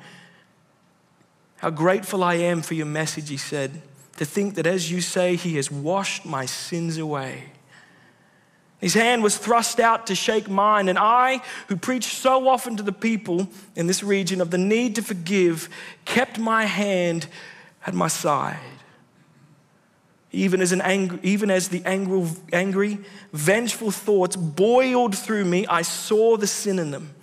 How 1.58 1.70
grateful 1.70 2.22
I 2.22 2.36
am 2.36 2.62
for 2.62 2.74
your 2.74 2.86
message, 2.86 3.30
he 3.30 3.38
said, 3.38 3.82
to 4.18 4.26
think 4.26 4.56
that 4.56 4.68
as 4.68 4.92
you 4.92 5.00
say, 5.00 5.38
he 5.38 5.56
has 5.56 5.72
washed 5.72 6.26
my 6.26 6.46
sins 6.46 6.98
away. 6.98 7.46
His 8.80 8.94
hand 8.94 9.24
was 9.24 9.38
thrust 9.38 9.80
out 9.80 10.08
to 10.08 10.16
shake 10.16 10.50
mine, 10.50 10.90
and 10.90 11.00
I, 11.00 11.42
who 11.68 11.78
preached 11.78 12.14
so 12.14 12.48
often 12.50 12.76
to 12.76 12.84
the 12.84 12.92
people 12.92 13.48
in 13.76 13.88
this 13.88 14.04
region 14.04 14.42
of 14.42 14.52
the 14.52 14.58
need 14.58 14.96
to 14.96 15.02
forgive, 15.02 15.70
kept 16.04 16.40
my 16.40 16.66
hand 16.66 17.28
at 17.86 17.94
my 17.94 18.10
side. 18.10 18.60
Even 20.32 20.62
as, 20.62 20.72
an 20.72 20.82
angry, 20.82 21.20
even 21.24 21.50
as 21.50 21.70
the 21.70 21.82
angry, 21.86 22.30
angry, 22.54 23.00
vengeful 23.34 23.92
thoughts 23.92 24.36
boiled 24.36 25.18
through 25.18 25.46
me, 25.46 25.66
I 25.68 25.82
saw 25.82 26.38
the 26.38 26.48
sin 26.48 26.78
in 26.78 26.92
them. 26.92 27.14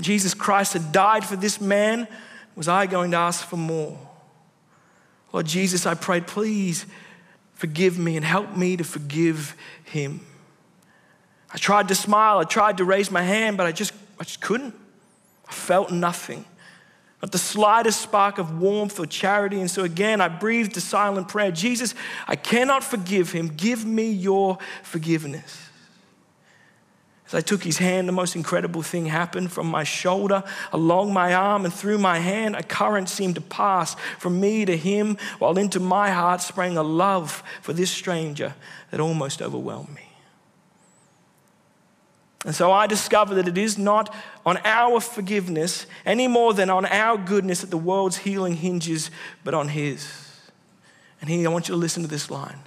Jesus 0.00 0.34
Christ 0.34 0.72
had 0.74 0.92
died 0.92 1.24
for 1.24 1.36
this 1.36 1.60
man. 1.60 2.08
Was 2.54 2.68
I 2.68 2.86
going 2.86 3.10
to 3.10 3.16
ask 3.16 3.46
for 3.46 3.56
more? 3.56 3.98
Lord 5.32 5.46
Jesus, 5.46 5.84
I 5.84 5.94
prayed, 5.94 6.26
please 6.26 6.86
forgive 7.54 7.98
me 7.98 8.16
and 8.16 8.24
help 8.24 8.56
me 8.56 8.76
to 8.76 8.84
forgive 8.84 9.54
him. 9.84 10.20
I 11.52 11.58
tried 11.58 11.88
to 11.88 11.94
smile, 11.94 12.38
I 12.38 12.44
tried 12.44 12.78
to 12.78 12.84
raise 12.84 13.10
my 13.10 13.22
hand, 13.22 13.56
but 13.56 13.66
I 13.66 13.72
just, 13.72 13.92
I 14.18 14.24
just 14.24 14.40
couldn't. 14.40 14.74
I 15.48 15.52
felt 15.52 15.90
nothing, 15.90 16.44
not 17.22 17.32
the 17.32 17.38
slightest 17.38 18.00
spark 18.02 18.38
of 18.38 18.60
warmth 18.60 19.00
or 19.00 19.06
charity. 19.06 19.60
And 19.60 19.70
so 19.70 19.84
again, 19.84 20.20
I 20.20 20.28
breathed 20.28 20.76
a 20.76 20.80
silent 20.80 21.28
prayer 21.28 21.50
Jesus, 21.50 21.94
I 22.28 22.36
cannot 22.36 22.84
forgive 22.84 23.32
him. 23.32 23.48
Give 23.48 23.84
me 23.84 24.10
your 24.10 24.58
forgiveness. 24.82 25.62
As 27.26 27.34
I 27.34 27.40
took 27.40 27.64
his 27.64 27.78
hand, 27.78 28.06
the 28.06 28.12
most 28.12 28.36
incredible 28.36 28.82
thing 28.82 29.06
happened. 29.06 29.50
From 29.50 29.66
my 29.66 29.82
shoulder, 29.82 30.44
along 30.72 31.12
my 31.12 31.34
arm, 31.34 31.64
and 31.64 31.74
through 31.74 31.98
my 31.98 32.20
hand, 32.20 32.54
a 32.54 32.62
current 32.62 33.08
seemed 33.08 33.34
to 33.34 33.40
pass 33.40 33.96
from 34.18 34.38
me 34.40 34.64
to 34.64 34.76
him, 34.76 35.16
while 35.40 35.58
into 35.58 35.80
my 35.80 36.10
heart 36.10 36.40
sprang 36.40 36.76
a 36.76 36.84
love 36.84 37.42
for 37.62 37.72
this 37.72 37.90
stranger 37.90 38.54
that 38.92 39.00
almost 39.00 39.42
overwhelmed 39.42 39.92
me. 39.92 40.05
And 42.44 42.54
so 42.54 42.70
I 42.70 42.86
discover 42.86 43.34
that 43.34 43.48
it 43.48 43.58
is 43.58 43.76
not 43.78 44.14
on 44.44 44.58
our 44.64 45.00
forgiveness 45.00 45.86
any 46.04 46.28
more 46.28 46.54
than 46.54 46.70
on 46.70 46.86
our 46.86 47.16
goodness 47.16 47.62
that 47.62 47.70
the 47.70 47.78
world's 47.78 48.18
healing 48.18 48.54
hinges, 48.54 49.10
but 49.42 49.54
on 49.54 49.68
His. 49.68 50.26
And 51.20 51.30
here, 51.30 51.48
I 51.48 51.52
want 51.52 51.68
you 51.68 51.74
to 51.74 51.80
listen 51.80 52.02
to 52.02 52.08
this 52.08 52.30
line. 52.30 52.60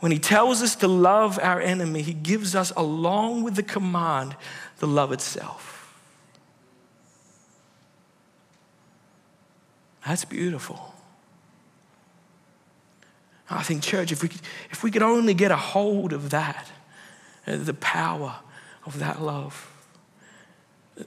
When 0.00 0.10
He 0.10 0.18
tells 0.18 0.62
us 0.62 0.74
to 0.76 0.88
love 0.88 1.38
our 1.40 1.60
enemy, 1.60 2.02
He 2.02 2.14
gives 2.14 2.54
us, 2.54 2.72
along 2.76 3.44
with 3.44 3.54
the 3.54 3.62
command, 3.62 4.36
the 4.78 4.86
love 4.86 5.12
itself. 5.12 5.94
That's 10.04 10.24
beautiful. 10.24 10.94
I 13.48 13.62
think, 13.62 13.82
church, 13.82 14.10
if 14.10 14.22
we, 14.22 14.28
could, 14.28 14.40
if 14.70 14.82
we 14.82 14.90
could 14.90 15.02
only 15.02 15.34
get 15.34 15.50
a 15.50 15.56
hold 15.56 16.12
of 16.12 16.30
that, 16.30 16.70
uh, 17.46 17.56
the 17.56 17.74
power 17.74 18.36
of 18.86 18.98
that 19.00 19.20
love. 19.20 19.72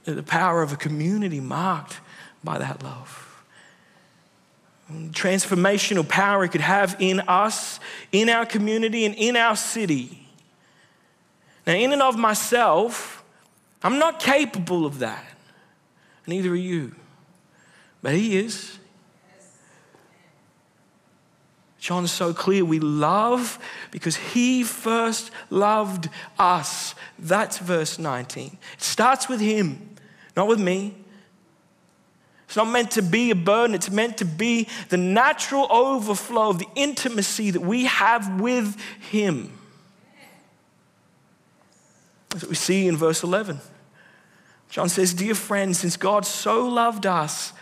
The 0.05 0.21
power 0.21 0.61
of 0.61 0.71
a 0.71 0.75
community 0.75 1.39
marked 1.39 1.99
by 2.43 2.59
that 2.59 2.83
love. 2.83 3.43
Mm, 4.91 5.11
transformational 5.11 6.07
power 6.07 6.43
it 6.43 6.49
could 6.49 6.61
have 6.61 6.95
in 6.99 7.21
us, 7.21 7.79
in 8.11 8.29
our 8.29 8.45
community, 8.45 9.05
and 9.05 9.15
in 9.15 9.35
our 9.35 9.55
city. 9.55 10.27
Now, 11.65 11.73
in 11.73 11.91
and 11.91 12.01
of 12.01 12.17
myself, 12.17 13.23
I'm 13.83 13.99
not 13.99 14.19
capable 14.19 14.85
of 14.85 14.99
that. 14.99 15.25
Neither 16.27 16.51
are 16.51 16.55
you. 16.55 16.95
But 18.01 18.13
He 18.13 18.37
is. 18.37 18.77
John's 21.79 22.11
so 22.11 22.33
clear. 22.33 22.65
We 22.65 22.79
love 22.79 23.57
because 23.89 24.17
he 24.17 24.63
first 24.63 25.31
loved 25.49 26.09
us. 26.37 26.93
That's 27.17 27.57
verse 27.57 27.97
19. 27.97 28.57
It 28.73 28.81
starts 28.81 29.29
with 29.29 29.39
him, 29.39 29.95
not 30.35 30.47
with 30.47 30.59
me. 30.59 30.93
It's 32.45 32.55
not 32.55 32.67
meant 32.67 32.91
to 32.91 33.03
be 33.03 33.29
a 33.29 33.35
burden, 33.35 33.75
it's 33.75 33.91
meant 33.91 34.17
to 34.17 34.25
be 34.25 34.67
the 34.89 34.97
natural 34.97 35.67
overflow 35.71 36.49
of 36.49 36.57
the 36.57 36.67
intimacy 36.75 37.51
that 37.51 37.61
we 37.61 37.85
have 37.85 38.41
with 38.41 38.75
him. 39.11 39.51
That's 42.29 42.43
what 42.43 42.49
we 42.49 42.55
see 42.55 42.87
in 42.87 42.97
verse 42.97 43.23
11. 43.23 43.59
John 44.69 44.89
says, 44.89 45.13
Dear 45.13 45.35
friends, 45.35 45.79
since 45.79 45.95
God 45.95 46.25
so 46.25 46.67
loved 46.67 47.05
us, 47.05 47.53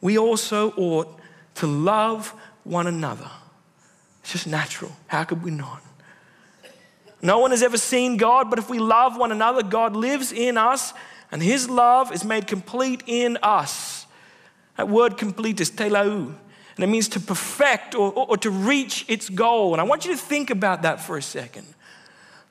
we 0.00 0.18
also 0.18 0.72
ought 0.72 1.18
to 1.56 1.66
love 1.66 2.34
one 2.64 2.86
another. 2.86 3.30
It's 4.22 4.32
just 4.32 4.46
natural. 4.46 4.92
How 5.08 5.24
could 5.24 5.42
we 5.42 5.50
not? 5.50 5.82
No 7.20 7.38
one 7.38 7.52
has 7.52 7.62
ever 7.62 7.76
seen 7.76 8.16
God, 8.16 8.50
but 8.50 8.58
if 8.58 8.68
we 8.68 8.78
love 8.78 9.16
one 9.16 9.30
another, 9.30 9.62
God 9.62 9.94
lives 9.94 10.32
in 10.32 10.56
us, 10.56 10.92
and 11.30 11.42
his 11.42 11.68
love 11.70 12.12
is 12.12 12.24
made 12.24 12.46
complete 12.46 13.02
in 13.06 13.38
us. 13.42 14.06
That 14.76 14.88
word 14.88 15.16
complete 15.16 15.60
is 15.60 15.70
telau, 15.70 16.34
and 16.76 16.84
it 16.84 16.88
means 16.88 17.08
to 17.10 17.20
perfect 17.20 17.94
or, 17.94 18.12
or, 18.12 18.30
or 18.30 18.36
to 18.38 18.50
reach 18.50 19.04
its 19.08 19.28
goal. 19.28 19.72
And 19.72 19.80
I 19.80 19.84
want 19.84 20.04
you 20.04 20.12
to 20.12 20.16
think 20.16 20.50
about 20.50 20.82
that 20.82 21.00
for 21.00 21.16
a 21.16 21.22
second. 21.22 21.66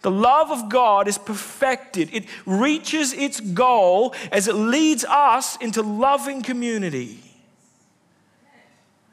The 0.01 0.11
love 0.11 0.51
of 0.51 0.69
God 0.69 1.07
is 1.07 1.17
perfected. 1.17 2.09
It 2.13 2.25
reaches 2.45 3.13
its 3.13 3.39
goal 3.39 4.15
as 4.31 4.47
it 4.47 4.55
leads 4.55 5.05
us 5.05 5.57
into 5.57 5.81
loving 5.81 6.41
community. 6.41 7.30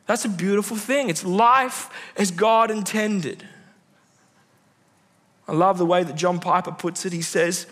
That's 0.09 0.25
a 0.25 0.31
beautiful 0.31 0.79
thing. 0.79 1.11
It's 1.11 1.23
life 1.23 1.91
as 2.17 2.31
God 2.31 2.71
intended. 2.71 3.47
I 5.47 5.53
love 5.53 5.77
the 5.77 5.85
way 5.85 6.03
that 6.03 6.17
John 6.17 6.41
Piper 6.41 6.73
puts 6.73 7.05
it. 7.05 7.13
He 7.13 7.21
says, 7.21 7.67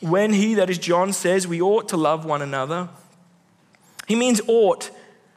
When 0.00 0.32
he, 0.32 0.54
that 0.54 0.70
is 0.70 0.78
John, 0.78 1.12
says 1.12 1.46
we 1.46 1.60
ought 1.60 1.90
to 1.90 1.98
love 1.98 2.24
one 2.24 2.40
another, 2.40 2.88
he 4.08 4.16
means 4.16 4.40
ought, 4.48 4.90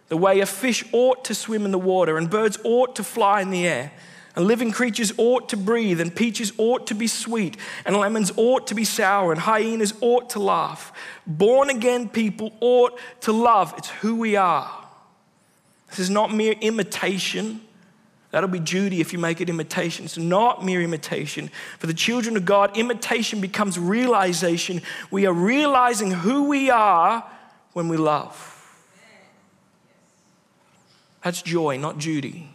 the 0.07 0.15
way 0.15 0.39
a 0.39 0.45
fish 0.45 0.85
ought 0.93 1.25
to 1.25 1.35
swim 1.35 1.65
in 1.65 1.71
the 1.71 1.77
water, 1.77 2.17
and 2.17 2.29
birds 2.29 2.57
ought 2.63 2.95
to 2.95 3.03
fly 3.03 3.41
in 3.41 3.49
the 3.49 3.67
air, 3.67 3.91
and 4.37 4.47
living 4.47 4.71
creatures 4.71 5.11
ought 5.17 5.49
to 5.49 5.57
breathe, 5.57 5.99
and 5.99 6.15
peaches 6.15 6.53
ought 6.57 6.87
to 6.87 6.95
be 6.95 7.07
sweet, 7.07 7.57
and 7.85 7.97
lemons 7.97 8.31
ought 8.37 8.67
to 8.67 8.73
be 8.73 8.85
sour, 8.85 9.33
and 9.33 9.41
hyenas 9.41 9.93
ought 9.99 10.29
to 10.29 10.39
laugh. 10.39 10.93
Born 11.27 11.69
again 11.69 12.07
people 12.07 12.53
ought 12.61 12.97
to 13.21 13.33
love. 13.33 13.73
It's 13.77 13.89
who 13.89 14.15
we 14.15 14.37
are. 14.37 14.88
This 15.89 15.99
is 15.99 16.09
not 16.09 16.33
mere 16.33 16.53
imitation. 16.53 17.61
That'll 18.31 18.49
be 18.49 18.59
duty 18.59 19.01
if 19.01 19.11
you 19.11 19.19
make 19.19 19.41
it 19.41 19.49
imitation. 19.49 20.05
It's 20.05 20.17
not 20.17 20.63
mere 20.63 20.81
imitation. 20.81 21.49
For 21.79 21.87
the 21.87 21.93
children 21.93 22.37
of 22.37 22.45
God, 22.45 22.77
imitation 22.77 23.41
becomes 23.41 23.79
realization. 23.79 24.81
We 25.09 25.25
are 25.25 25.33
realizing 25.33 26.11
who 26.11 26.47
we 26.47 26.69
are 26.69 27.25
when 27.73 27.87
we 27.87 27.97
love. 27.97 28.55
That's 31.23 31.41
joy, 31.41 31.77
not 31.77 31.97
duty. 31.97 32.49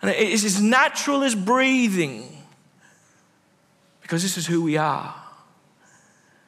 And 0.00 0.10
it's 0.10 0.44
as 0.44 0.62
natural 0.62 1.24
as 1.24 1.34
breathing 1.34 2.44
because 4.00 4.22
this 4.22 4.36
is 4.36 4.46
who 4.46 4.62
we 4.62 4.76
are. 4.76 5.14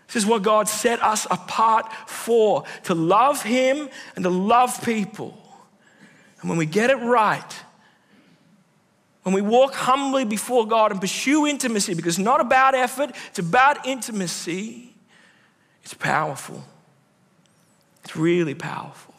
This 0.07 0.17
is 0.17 0.27
what 0.27 0.43
God 0.43 0.69
set 0.69 1.03
us 1.03 1.27
apart 1.31 1.93
for 2.07 2.65
to 2.85 2.95
love 2.95 3.43
Him 3.43 3.89
and 4.15 4.23
to 4.25 4.31
love 4.31 4.83
people. 4.83 5.37
And 6.41 6.49
when 6.49 6.59
we 6.59 6.67
get 6.67 6.91
it 6.91 6.97
right, 6.97 7.53
when 9.23 9.35
we 9.35 9.43
walk 9.43 9.75
humbly 9.75 10.25
before 10.25 10.67
God 10.67 10.91
and 10.91 11.01
pursue 11.01 11.47
intimacy, 11.47 11.95
because 11.95 12.19
it's 12.19 12.25
not 12.25 12.41
about 12.41 12.75
effort, 12.75 13.15
it's 13.29 13.39
about 13.39 13.87
intimacy, 13.87 14.95
it's 15.83 15.95
powerful. 15.95 16.65
It's 18.05 18.17
really 18.17 18.55
powerful. 18.55 19.15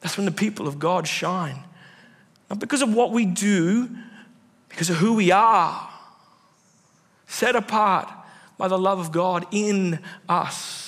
That's 0.00 0.16
when 0.16 0.26
the 0.26 0.32
people 0.32 0.68
of 0.68 0.78
God 0.78 1.08
shine. 1.08 1.64
Not 2.50 2.58
because 2.58 2.82
of 2.82 2.92
what 2.92 3.12
we 3.12 3.24
do, 3.24 3.88
because 4.68 4.90
of 4.90 4.96
who 4.96 5.14
we 5.14 5.30
are, 5.30 5.88
set 7.26 7.56
apart 7.56 8.10
by 8.58 8.68
the 8.68 8.78
love 8.78 8.98
of 8.98 9.12
God 9.12 9.46
in 9.50 10.00
us. 10.28 10.87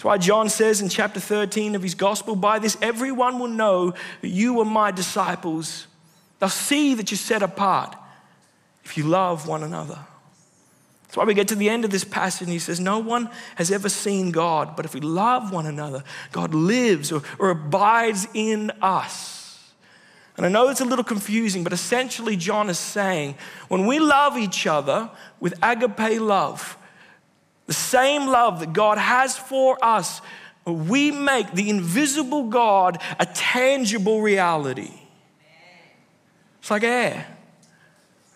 That's 0.00 0.06
why 0.06 0.16
John 0.16 0.48
says 0.48 0.80
in 0.80 0.88
chapter 0.88 1.20
13 1.20 1.74
of 1.74 1.82
his 1.82 1.94
gospel, 1.94 2.34
By 2.34 2.58
this 2.58 2.78
everyone 2.80 3.38
will 3.38 3.48
know 3.48 3.92
that 4.22 4.28
you 4.28 4.58
are 4.60 4.64
my 4.64 4.90
disciples. 4.90 5.88
They'll 6.38 6.48
see 6.48 6.94
that 6.94 7.10
you're 7.10 7.18
set 7.18 7.42
apart 7.42 7.94
if 8.82 8.96
you 8.96 9.04
love 9.04 9.46
one 9.46 9.62
another. 9.62 9.98
That's 11.02 11.18
why 11.18 11.24
we 11.24 11.34
get 11.34 11.48
to 11.48 11.54
the 11.54 11.68
end 11.68 11.84
of 11.84 11.90
this 11.90 12.02
passage 12.02 12.46
and 12.46 12.50
he 12.50 12.58
says, 12.58 12.80
No 12.80 12.98
one 12.98 13.28
has 13.56 13.70
ever 13.70 13.90
seen 13.90 14.30
God, 14.30 14.74
but 14.74 14.86
if 14.86 14.94
we 14.94 15.02
love 15.02 15.52
one 15.52 15.66
another, 15.66 16.02
God 16.32 16.54
lives 16.54 17.12
or, 17.12 17.22
or 17.38 17.50
abides 17.50 18.26
in 18.32 18.70
us. 18.80 19.70
And 20.38 20.46
I 20.46 20.48
know 20.48 20.70
it's 20.70 20.80
a 20.80 20.86
little 20.86 21.04
confusing, 21.04 21.62
but 21.62 21.74
essentially, 21.74 22.38
John 22.38 22.70
is 22.70 22.78
saying 22.78 23.34
when 23.68 23.86
we 23.86 23.98
love 23.98 24.38
each 24.38 24.66
other 24.66 25.10
with 25.40 25.52
agape 25.62 26.22
love, 26.22 26.78
the 27.70 27.74
same 27.74 28.26
love 28.26 28.58
that 28.58 28.72
God 28.72 28.98
has 28.98 29.38
for 29.38 29.78
us, 29.80 30.20
we 30.64 31.12
make 31.12 31.52
the 31.52 31.70
invisible 31.70 32.48
God 32.48 33.00
a 33.20 33.26
tangible 33.26 34.22
reality. 34.22 34.90
It's 36.58 36.68
like 36.68 36.82
air. 36.82 37.28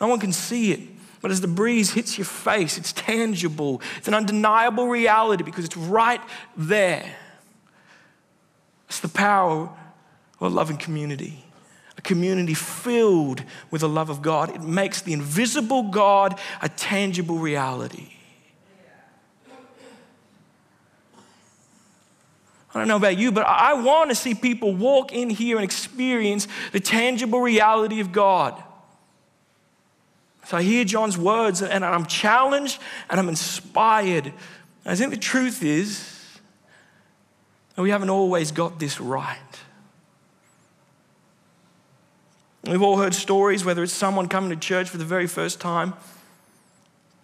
No 0.01 0.07
one 0.07 0.21
can 0.21 0.31
see 0.31 0.71
it. 0.71 0.79
But 1.21 1.33
as 1.33 1.41
the 1.41 1.49
breeze 1.49 1.91
hits 1.91 2.17
your 2.17 2.27
face, 2.27 2.79
it's 2.79 2.93
tangible. 2.93 3.83
It's 3.97 4.07
an 4.07 4.15
undeniable 4.15 4.87
reality 4.87 5.43
because 5.43 5.65
it's 5.65 5.77
right 5.77 6.21
there. 6.57 7.17
It's 8.89 9.01
the 9.01 9.09
power 9.09 9.69
of 10.39 10.41
a 10.41 10.49
loving 10.49 10.77
community. 10.77 11.45
A 11.99 12.03
community 12.03 12.55
filled 12.55 13.43
with 13.73 13.81
the 13.81 13.89
love 13.89 14.11
of 14.11 14.23
God. 14.23 14.55
It 14.55 14.63
makes 14.63 15.03
the 15.03 15.13
invisible 15.13 15.91
God 15.91 16.39
a 16.63 16.69
tangible 16.69 17.39
reality. 17.39 18.14
I 22.75 22.81
don't 22.81 22.89
know 22.89 22.97
about 22.97 23.17
you, 23.17 23.31
but 23.31 23.47
I 23.47 23.75
want 23.75 24.11
to 24.11 24.17
see 24.17 24.35
people 24.35 24.75
walk 24.75 25.13
in 25.13 25.31
here 25.31 25.57
and 25.57 25.65
experience 25.65 26.49
the 26.73 26.81
tangible 26.81 27.41
reality 27.41 28.01
of 28.01 28.11
God. 28.11 28.61
So 30.47 30.57
I 30.57 30.63
hear 30.63 30.85
John's 30.85 31.17
words 31.17 31.63
and 31.63 31.85
I'm 31.85 32.05
challenged 32.05 32.81
and 33.09 33.21
I'm 33.21 33.29
inspired. 33.29 34.33
I 34.85 34.97
think 34.97 35.11
the 35.11 35.17
truth 35.17 35.63
is 35.63 36.21
that 37.75 37.83
we 37.83 37.91
haven't 37.91 38.11
always 38.11 38.51
got 38.51 38.79
this 38.79 39.01
right. 39.01 39.39
We've 42.65 42.83
all 42.83 42.99
heard 42.99 43.15
stories, 43.15 43.65
whether 43.65 43.83
it's 43.83 43.93
someone 43.93 44.27
coming 44.27 44.51
to 44.51 44.57
church 44.57 44.89
for 44.89 44.97
the 44.97 45.05
very 45.05 45.27
first 45.27 45.61
time 45.61 45.95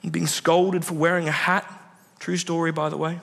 and 0.03 0.13
being 0.13 0.27
scolded 0.27 0.85
for 0.85 0.95
wearing 0.95 1.29
a 1.29 1.33
hat. 1.33 1.67
True 2.19 2.37
story, 2.37 2.73
by 2.73 2.89
the 2.89 2.97
way. 2.97 3.21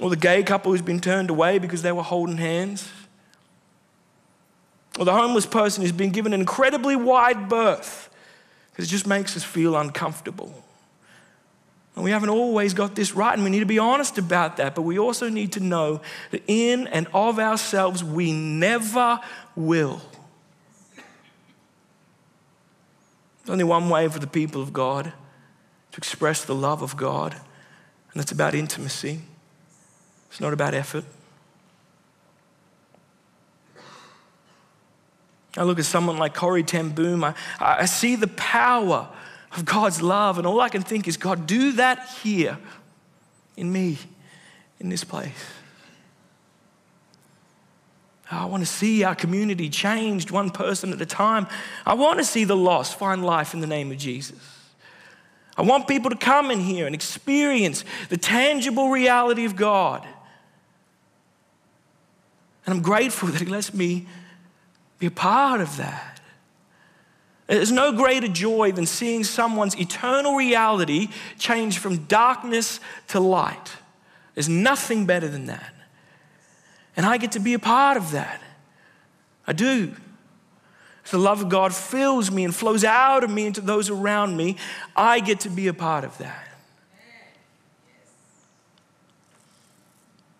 Or 0.00 0.10
the 0.10 0.16
gay 0.16 0.42
couple 0.42 0.72
who's 0.72 0.82
been 0.82 1.00
turned 1.00 1.30
away 1.30 1.58
because 1.58 1.82
they 1.82 1.92
were 1.92 2.02
holding 2.02 2.36
hands. 2.36 2.88
Or 4.98 5.04
the 5.04 5.12
homeless 5.12 5.46
person 5.46 5.82
who's 5.82 5.92
been 5.92 6.10
given 6.10 6.32
an 6.32 6.40
incredibly 6.40 6.96
wide 6.96 7.48
berth 7.48 8.10
because 8.70 8.86
it 8.86 8.90
just 8.90 9.06
makes 9.06 9.36
us 9.36 9.42
feel 9.42 9.76
uncomfortable. 9.76 10.64
And 11.96 12.04
we 12.04 12.12
haven't 12.12 12.28
always 12.28 12.74
got 12.74 12.94
this 12.94 13.12
right, 13.12 13.34
and 13.34 13.42
we 13.42 13.50
need 13.50 13.58
to 13.58 13.66
be 13.66 13.80
honest 13.80 14.18
about 14.18 14.56
that. 14.58 14.76
But 14.76 14.82
we 14.82 15.00
also 15.00 15.28
need 15.28 15.50
to 15.52 15.60
know 15.60 16.00
that 16.30 16.44
in 16.46 16.86
and 16.86 17.08
of 17.12 17.40
ourselves, 17.40 18.04
we 18.04 18.32
never 18.32 19.18
will. 19.56 20.00
There's 20.94 23.50
only 23.50 23.64
one 23.64 23.88
way 23.88 24.06
for 24.06 24.20
the 24.20 24.28
people 24.28 24.62
of 24.62 24.72
God 24.72 25.06
to 25.06 25.96
express 25.96 26.44
the 26.44 26.54
love 26.54 26.82
of 26.82 26.96
God, 26.96 27.32
and 27.32 28.20
that's 28.20 28.30
about 28.30 28.54
intimacy. 28.54 29.22
It's 30.30 30.40
not 30.40 30.52
about 30.52 30.74
effort. 30.74 31.04
I 35.56 35.64
look 35.64 35.78
at 35.78 35.86
someone 35.86 36.18
like 36.18 36.34
Corrie 36.34 36.62
ten 36.62 36.90
Boom, 36.90 37.24
I, 37.24 37.34
I 37.58 37.86
see 37.86 38.14
the 38.14 38.28
power 38.28 39.08
of 39.56 39.64
God's 39.64 40.00
love, 40.02 40.38
and 40.38 40.46
all 40.46 40.60
I 40.60 40.68
can 40.68 40.82
think 40.82 41.08
is, 41.08 41.16
God, 41.16 41.46
do 41.46 41.72
that 41.72 42.08
here 42.22 42.58
in 43.56 43.72
me, 43.72 43.98
in 44.78 44.88
this 44.88 45.02
place. 45.04 45.32
I 48.30 48.44
want 48.44 48.62
to 48.62 48.70
see 48.70 49.04
our 49.04 49.14
community 49.14 49.70
changed 49.70 50.30
one 50.30 50.50
person 50.50 50.92
at 50.92 51.00
a 51.00 51.06
time. 51.06 51.46
I 51.86 51.94
want 51.94 52.18
to 52.18 52.24
see 52.24 52.44
the 52.44 52.54
lost 52.54 52.98
find 52.98 53.24
life 53.24 53.54
in 53.54 53.60
the 53.60 53.66
name 53.66 53.90
of 53.90 53.96
Jesus. 53.96 54.38
I 55.56 55.62
want 55.62 55.88
people 55.88 56.10
to 56.10 56.16
come 56.16 56.50
in 56.50 56.60
here 56.60 56.84
and 56.86 56.94
experience 56.94 57.84
the 58.10 58.18
tangible 58.18 58.90
reality 58.90 59.46
of 59.46 59.56
God. 59.56 60.06
And 62.68 62.76
I'm 62.76 62.82
grateful 62.82 63.28
that 63.30 63.40
He 63.40 63.46
lets 63.46 63.72
me 63.72 64.06
be 64.98 65.06
a 65.06 65.10
part 65.10 65.62
of 65.62 65.78
that. 65.78 66.20
There's 67.46 67.72
no 67.72 67.92
greater 67.92 68.28
joy 68.28 68.72
than 68.72 68.84
seeing 68.84 69.24
someone's 69.24 69.74
eternal 69.80 70.36
reality 70.36 71.08
change 71.38 71.78
from 71.78 72.04
darkness 72.04 72.78
to 73.08 73.20
light. 73.20 73.72
There's 74.34 74.50
nothing 74.50 75.06
better 75.06 75.28
than 75.28 75.46
that. 75.46 75.72
And 76.94 77.06
I 77.06 77.16
get 77.16 77.32
to 77.32 77.40
be 77.40 77.54
a 77.54 77.58
part 77.58 77.96
of 77.96 78.10
that. 78.10 78.42
I 79.46 79.54
do. 79.54 79.94
the 81.10 81.16
love 81.16 81.40
of 81.40 81.48
God 81.48 81.74
fills 81.74 82.30
me 82.30 82.44
and 82.44 82.54
flows 82.54 82.84
out 82.84 83.24
of 83.24 83.30
me 83.30 83.46
into 83.46 83.62
those 83.62 83.88
around 83.88 84.36
me. 84.36 84.56
I 84.94 85.20
get 85.20 85.40
to 85.40 85.48
be 85.48 85.68
a 85.68 85.72
part 85.72 86.04
of 86.04 86.18
that. 86.18 86.46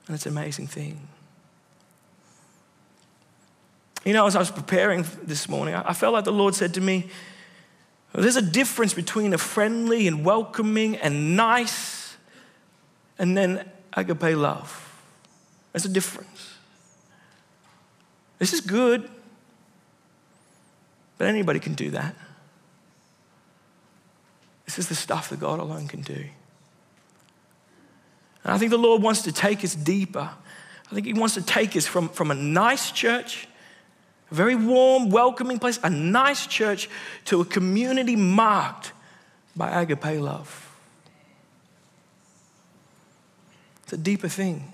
And 0.06 0.14
it's 0.14 0.26
an 0.26 0.32
amazing 0.32 0.66
thing. 0.66 1.08
You 4.08 4.14
know, 4.14 4.26
as 4.26 4.34
I 4.34 4.38
was 4.38 4.50
preparing 4.50 5.04
this 5.24 5.50
morning, 5.50 5.74
I 5.74 5.92
felt 5.92 6.14
like 6.14 6.24
the 6.24 6.32
Lord 6.32 6.54
said 6.54 6.72
to 6.72 6.80
me, 6.80 7.10
There's 8.14 8.36
a 8.36 8.40
difference 8.42 8.94
between 8.94 9.34
a 9.34 9.36
friendly 9.36 10.08
and 10.08 10.24
welcoming 10.24 10.96
and 10.96 11.36
nice 11.36 12.16
and 13.18 13.36
then 13.36 13.70
agape 13.92 14.34
love. 14.34 14.98
There's 15.72 15.84
a 15.84 15.90
difference. 15.90 16.54
This 18.38 18.54
is 18.54 18.62
good, 18.62 19.10
but 21.18 21.26
anybody 21.26 21.60
can 21.60 21.74
do 21.74 21.90
that. 21.90 22.14
This 24.64 24.78
is 24.78 24.88
the 24.88 24.94
stuff 24.94 25.28
that 25.28 25.38
God 25.38 25.60
alone 25.60 25.86
can 25.86 26.00
do. 26.00 26.24
And 28.42 28.54
I 28.54 28.56
think 28.56 28.70
the 28.70 28.78
Lord 28.78 29.02
wants 29.02 29.20
to 29.24 29.32
take 29.32 29.62
us 29.64 29.74
deeper. 29.74 30.30
I 30.90 30.94
think 30.94 31.04
He 31.04 31.12
wants 31.12 31.34
to 31.34 31.42
take 31.42 31.76
us 31.76 31.86
from, 31.86 32.08
from 32.08 32.30
a 32.30 32.34
nice 32.34 32.90
church 32.90 33.46
a 34.30 34.34
very 34.34 34.54
warm, 34.54 35.10
welcoming 35.10 35.58
place, 35.58 35.78
a 35.82 35.90
nice 35.90 36.46
church, 36.46 36.88
to 37.26 37.40
a 37.40 37.44
community 37.44 38.16
marked 38.16 38.92
by 39.56 39.70
agape 39.70 40.20
love. 40.20 40.64
It's 43.82 43.92
a 43.92 43.96
deeper 43.96 44.28
thing. 44.28 44.72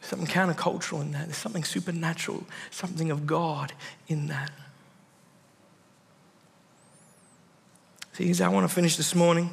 something 0.00 0.26
countercultural 0.28 1.00
in 1.00 1.12
that. 1.12 1.26
There's 1.26 1.36
something 1.36 1.64
supernatural, 1.64 2.44
something 2.70 3.10
of 3.10 3.26
God 3.26 3.72
in 4.08 4.26
that. 4.26 4.50
See, 8.12 8.42
I 8.42 8.48
want 8.48 8.68
to 8.68 8.74
finish 8.74 8.96
this 8.96 9.14
morning. 9.14 9.50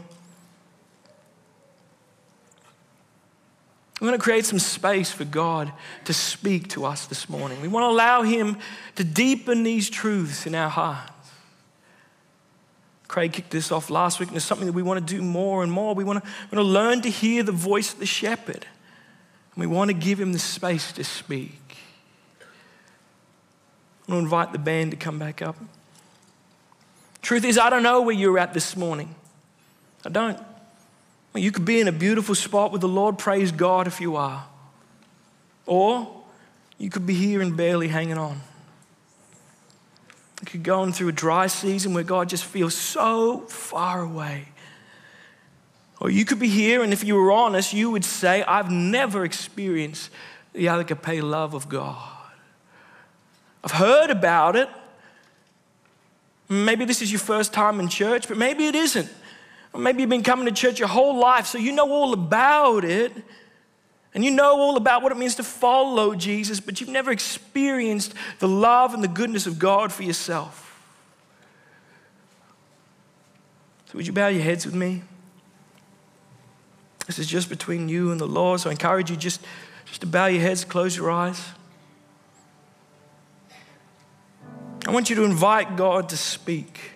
We 3.99 4.07
want 4.07 4.19
to 4.19 4.23
create 4.23 4.45
some 4.45 4.59
space 4.59 5.11
for 5.11 5.25
God 5.25 5.71
to 6.05 6.13
speak 6.13 6.69
to 6.69 6.85
us 6.85 7.05
this 7.05 7.27
morning. 7.27 7.61
We 7.61 7.67
want 7.67 7.83
to 7.83 7.89
allow 7.89 8.21
Him 8.21 8.57
to 8.95 9.03
deepen 9.03 9.63
these 9.63 9.89
truths 9.89 10.45
in 10.45 10.55
our 10.55 10.69
hearts. 10.69 11.11
Craig 13.09 13.33
kicked 13.33 13.51
this 13.51 13.71
off 13.71 13.89
last 13.89 14.19
week, 14.19 14.29
and 14.29 14.37
it's 14.37 14.45
something 14.45 14.67
that 14.67 14.73
we 14.73 14.83
want 14.83 15.05
to 15.05 15.15
do 15.15 15.21
more 15.21 15.63
and 15.63 15.71
more. 15.71 15.95
We 15.95 16.03
want 16.03 16.23
to, 16.23 16.29
we 16.51 16.57
want 16.57 16.67
to 16.67 16.71
learn 16.71 17.01
to 17.01 17.09
hear 17.09 17.43
the 17.43 17.51
voice 17.51 17.91
of 17.91 17.99
the 17.99 18.05
shepherd, 18.05 18.65
and 19.55 19.57
we 19.57 19.67
want 19.67 19.89
to 19.89 19.95
give 19.95 20.19
him 20.19 20.31
the 20.31 20.39
space 20.39 20.91
to 20.93 21.03
speak. 21.03 21.59
I 24.07 24.11
want 24.11 24.19
to 24.21 24.23
invite 24.23 24.51
the 24.53 24.59
band 24.59 24.91
to 24.91 24.97
come 24.97 25.19
back 25.19 25.41
up. 25.41 25.57
Truth 27.21 27.45
is, 27.45 27.57
I 27.57 27.69
don't 27.69 27.83
know 27.83 28.01
where 28.01 28.15
you're 28.15 28.39
at 28.39 28.53
this 28.53 28.77
morning. 28.77 29.13
I 30.05 30.09
don't. 30.09 30.39
You 31.35 31.51
could 31.51 31.65
be 31.65 31.79
in 31.79 31.87
a 31.87 31.91
beautiful 31.91 32.35
spot 32.35 32.71
with 32.71 32.81
the 32.81 32.87
Lord, 32.87 33.17
praise 33.17 33.51
God 33.51 33.87
if 33.87 34.01
you 34.01 34.15
are. 34.15 34.45
Or 35.65 36.23
you 36.77 36.89
could 36.89 37.05
be 37.05 37.13
here 37.13 37.41
and 37.41 37.55
barely 37.55 37.87
hanging 37.87 38.17
on. 38.17 38.41
You 40.41 40.47
could 40.47 40.63
go 40.63 40.81
on 40.81 40.91
through 40.91 41.09
a 41.09 41.13
dry 41.13 41.47
season 41.47 41.93
where 41.93 42.03
God 42.03 42.29
just 42.29 42.45
feels 42.45 42.73
so 42.73 43.41
far 43.41 44.01
away. 44.01 44.47
Or 45.99 46.09
you 46.09 46.23
could 46.23 46.39
be 46.39 46.47
here, 46.47 46.81
and 46.81 46.93
if 46.93 47.03
you 47.03 47.15
were 47.15 47.31
honest, 47.31 47.73
you 47.73 47.91
would 47.91 48.05
say, 48.05 48.41
I've 48.43 48.71
never 48.71 49.25
experienced 49.25 50.09
the 50.53 50.67
agape 50.67 51.21
love 51.21 51.53
of 51.53 51.67
God. 51.67 51.97
I've 53.63 53.73
heard 53.73 54.09
about 54.09 54.55
it. 54.55 54.69
Maybe 56.47 56.85
this 56.85 57.01
is 57.01 57.11
your 57.11 57.19
first 57.19 57.53
time 57.53 57.79
in 57.81 57.89
church, 57.89 58.27
but 58.27 58.37
maybe 58.37 58.65
it 58.65 58.75
isn't. 58.75 59.09
Maybe 59.77 60.01
you've 60.01 60.09
been 60.09 60.23
coming 60.23 60.45
to 60.45 60.51
church 60.51 60.79
your 60.79 60.87
whole 60.87 61.19
life, 61.19 61.45
so 61.45 61.57
you 61.57 61.71
know 61.71 61.89
all 61.89 62.13
about 62.13 62.83
it. 62.83 63.11
And 64.13 64.25
you 64.25 64.31
know 64.31 64.59
all 64.59 64.75
about 64.75 65.03
what 65.03 65.11
it 65.11 65.17
means 65.17 65.35
to 65.35 65.43
follow 65.43 66.15
Jesus, 66.15 66.59
but 66.59 66.81
you've 66.81 66.89
never 66.89 67.11
experienced 67.11 68.15
the 68.39 68.47
love 68.47 68.93
and 68.93 69.03
the 69.03 69.07
goodness 69.07 69.45
of 69.45 69.59
God 69.59 69.93
for 69.93 70.03
yourself. 70.03 70.65
So, 73.85 73.97
would 73.97 74.07
you 74.07 74.13
bow 74.13 74.27
your 74.27 74.41
heads 74.41 74.65
with 74.65 74.75
me? 74.75 75.03
This 77.05 77.19
is 77.19 77.27
just 77.27 77.49
between 77.49 77.89
you 77.89 78.11
and 78.11 78.19
the 78.19 78.27
Lord, 78.27 78.59
so 78.59 78.69
I 78.69 78.73
encourage 78.73 79.09
you 79.09 79.17
just, 79.17 79.41
just 79.85 80.01
to 80.01 80.07
bow 80.07 80.25
your 80.27 80.41
heads, 80.41 80.63
close 80.63 80.95
your 80.95 81.09
eyes. 81.09 81.43
I 84.87 84.91
want 84.91 85.09
you 85.09 85.15
to 85.17 85.23
invite 85.23 85.75
God 85.75 86.09
to 86.09 86.17
speak. 86.17 86.91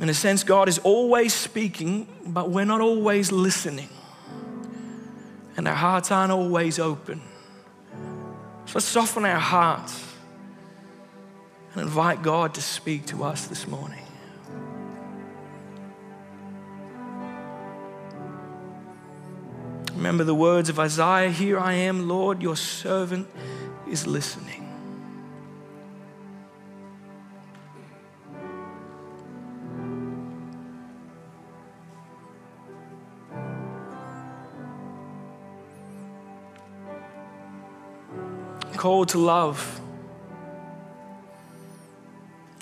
In 0.00 0.08
a 0.08 0.14
sense, 0.14 0.44
God 0.44 0.68
is 0.68 0.78
always 0.78 1.34
speaking, 1.34 2.06
but 2.24 2.50
we're 2.50 2.64
not 2.64 2.80
always 2.80 3.32
listening. 3.32 3.88
And 5.56 5.66
our 5.66 5.74
hearts 5.74 6.12
aren't 6.12 6.30
always 6.30 6.78
open. 6.78 7.20
So 8.66 8.74
let's 8.74 8.86
soften 8.86 9.24
our 9.24 9.40
hearts 9.40 10.04
and 11.72 11.82
invite 11.82 12.22
God 12.22 12.54
to 12.54 12.62
speak 12.62 13.06
to 13.06 13.24
us 13.24 13.46
this 13.48 13.66
morning. 13.66 14.04
Remember 19.94 20.22
the 20.22 20.34
words 20.34 20.68
of 20.68 20.78
Isaiah 20.78 21.30
Here 21.30 21.58
I 21.58 21.72
am, 21.72 22.08
Lord, 22.08 22.40
your 22.40 22.54
servant 22.54 23.26
is 23.90 24.06
listening. 24.06 24.67
Called 38.78 39.08
to 39.08 39.18
love. 39.18 39.80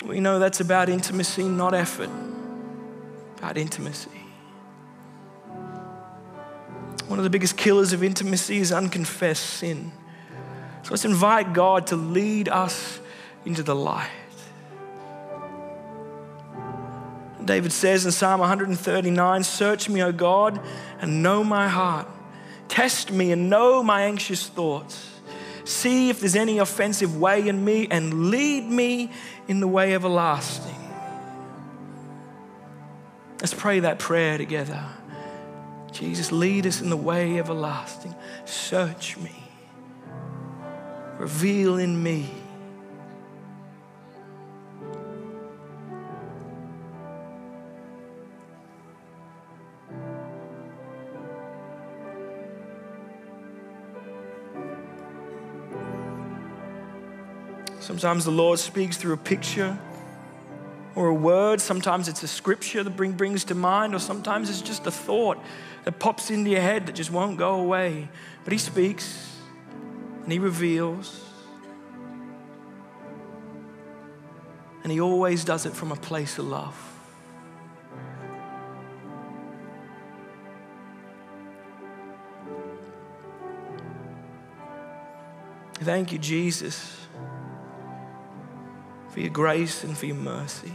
We 0.03 0.19
know 0.19 0.39
that's 0.39 0.59
about 0.59 0.89
intimacy, 0.89 1.43
not 1.43 1.75
effort. 1.75 2.09
About 3.37 3.55
intimacy. 3.55 4.09
One 7.07 7.19
of 7.19 7.23
the 7.23 7.29
biggest 7.29 7.55
killers 7.55 7.93
of 7.93 8.03
intimacy 8.03 8.57
is 8.57 8.71
unconfessed 8.71 9.45
sin. 9.45 9.91
So 10.81 10.89
let's 10.89 11.05
invite 11.05 11.53
God 11.53 11.85
to 11.87 11.95
lead 11.95 12.49
us 12.49 12.99
into 13.45 13.61
the 13.61 13.75
light. 13.75 14.09
David 17.45 17.71
says 17.71 18.07
in 18.07 18.11
Psalm 18.11 18.39
139 18.39 19.43
Search 19.43 19.87
me, 19.87 20.01
O 20.01 20.11
God, 20.11 20.59
and 20.99 21.21
know 21.21 21.43
my 21.43 21.67
heart. 21.67 22.07
Test 22.69 23.11
me 23.11 23.31
and 23.31 23.51
know 23.51 23.83
my 23.83 24.01
anxious 24.01 24.47
thoughts. 24.47 25.06
See 25.77 26.09
if 26.09 26.21
there's 26.21 26.35
any 26.35 26.57
offensive 26.57 27.17
way 27.17 27.47
in 27.47 27.63
me 27.63 27.87
and 27.91 28.31
lead 28.31 28.63
me 28.63 29.11
in 29.47 29.59
the 29.59 29.67
way 29.67 29.93
everlasting. 29.93 30.73
Let's 33.39 33.53
pray 33.53 33.81
that 33.81 33.99
prayer 33.99 34.39
together. 34.39 34.83
Jesus, 35.91 36.31
lead 36.31 36.65
us 36.65 36.81
in 36.81 36.89
the 36.89 36.97
way 36.97 37.37
everlasting. 37.37 38.15
Search 38.45 39.17
me. 39.17 39.35
Reveal 41.19 41.77
in 41.77 42.01
me. 42.01 42.27
Sometimes 57.97 58.25
the 58.25 58.31
Lord 58.31 58.59
speaks 58.59 58.95
through 58.95 59.13
a 59.13 59.17
picture 59.17 59.75
or 60.93 61.07
a 61.07 61.13
word. 61.15 61.59
Sometimes 61.59 62.07
it's 62.07 62.21
a 62.21 62.27
scripture 62.27 62.83
that 62.83 62.95
bring, 62.95 63.13
brings 63.13 63.43
to 63.45 63.55
mind, 63.55 63.95
or 63.95 63.99
sometimes 63.99 64.51
it's 64.51 64.61
just 64.61 64.85
a 64.85 64.91
thought 64.91 65.39
that 65.83 65.97
pops 65.97 66.29
into 66.29 66.51
your 66.51 66.61
head 66.61 66.85
that 66.85 66.93
just 66.93 67.09
won't 67.09 67.39
go 67.39 67.55
away. 67.55 68.07
But 68.43 68.53
He 68.53 68.59
speaks 68.59 69.35
and 70.21 70.31
He 70.31 70.37
reveals. 70.37 71.25
And 74.83 74.91
He 74.91 75.01
always 75.01 75.43
does 75.43 75.65
it 75.65 75.73
from 75.73 75.91
a 75.91 75.95
place 75.95 76.37
of 76.37 76.45
love. 76.45 76.93
Thank 85.79 86.11
you, 86.11 86.19
Jesus, 86.19 87.06
for 89.17 89.21
your 89.21 89.31
grace 89.31 89.83
and 89.83 89.97
for 89.97 90.05
your 90.05 90.15
mercy, 90.15 90.71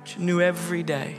which 0.00 0.18
knew 0.18 0.40
every 0.40 0.84
day. 0.84 1.16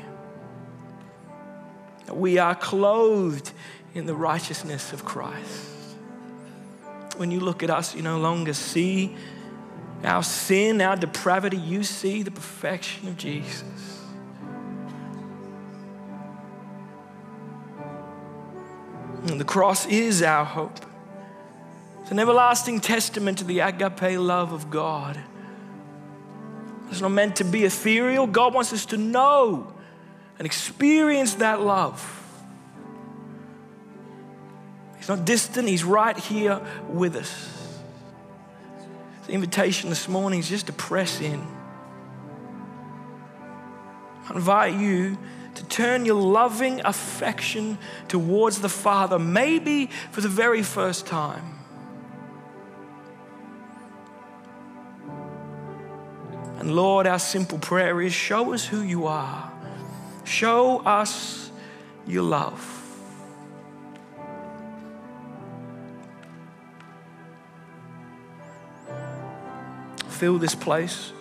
That 2.05 2.15
We 2.15 2.37
are 2.37 2.55
clothed 2.55 3.51
in 3.93 4.05
the 4.05 4.15
righteousness 4.15 4.93
of 4.93 5.03
Christ. 5.03 5.97
When 7.17 7.31
you 7.31 7.41
look 7.41 7.63
at 7.63 7.69
us, 7.69 7.93
you 7.93 8.01
no 8.01 8.17
longer 8.17 8.53
see 8.53 9.13
our 10.05 10.23
sin, 10.23 10.79
our 10.79 10.95
depravity, 10.95 11.57
you 11.57 11.83
see 11.83 12.23
the 12.23 12.31
perfection 12.31 13.09
of 13.09 13.17
Jesus. 13.17 14.05
And 19.27 19.37
the 19.37 19.43
cross 19.43 19.85
is 19.87 20.21
our 20.21 20.45
hope. 20.45 20.79
It's 22.03 22.11
an 22.11 22.19
everlasting 22.19 22.79
testament 22.79 23.39
to 23.39 23.43
the 23.43 23.59
agape 23.59 24.17
love 24.17 24.53
of 24.53 24.69
God. 24.69 25.21
It's 26.89 27.01
not 27.01 27.11
meant 27.11 27.37
to 27.37 27.43
be 27.43 27.65
ethereal. 27.65 28.27
God 28.27 28.53
wants 28.53 28.73
us 28.73 28.85
to 28.87 28.97
know 28.97 29.73
and 30.37 30.45
experience 30.45 31.35
that 31.35 31.61
love. 31.61 32.13
He's 34.97 35.09
not 35.09 35.25
distant, 35.25 35.67
He's 35.67 35.83
right 35.83 36.17
here 36.17 36.61
with 36.89 37.15
us. 37.15 37.79
The 39.25 39.33
invitation 39.33 39.89
this 39.89 40.07
morning 40.07 40.39
is 40.39 40.49
just 40.49 40.67
to 40.67 40.73
press 40.73 41.19
in. 41.19 41.45
I 44.29 44.35
invite 44.35 44.75
you 44.75 45.17
to 45.55 45.63
turn 45.65 46.05
your 46.05 46.21
loving 46.21 46.81
affection 46.85 47.77
towards 48.07 48.61
the 48.61 48.69
Father, 48.69 49.17
maybe 49.17 49.87
for 50.11 50.21
the 50.21 50.29
very 50.29 50.63
first 50.63 51.05
time. 51.07 51.56
And 56.59 56.75
Lord, 56.75 57.05
our 57.05 57.19
simple 57.19 57.59
prayer 57.59 58.01
is 58.01 58.13
show 58.13 58.53
us 58.53 58.65
who 58.65 58.81
you 58.81 59.05
are. 59.05 59.51
Show 60.23 60.79
us 60.79 61.51
your 62.07 62.23
love. 62.23 62.59
Fill 70.09 70.39
this 70.39 70.55
place. 70.55 71.11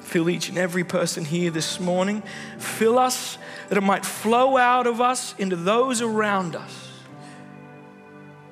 Fill 0.00 0.30
each 0.30 0.48
and 0.48 0.56
every 0.56 0.82
person 0.82 1.26
here 1.26 1.50
this 1.50 1.78
morning. 1.78 2.22
Fill 2.58 2.98
us 2.98 3.36
that 3.68 3.76
it 3.76 3.82
might 3.82 4.04
flow 4.04 4.56
out 4.56 4.86
of 4.86 5.02
us 5.02 5.34
into 5.38 5.56
those 5.56 6.00
around 6.00 6.56
us. 6.56 6.88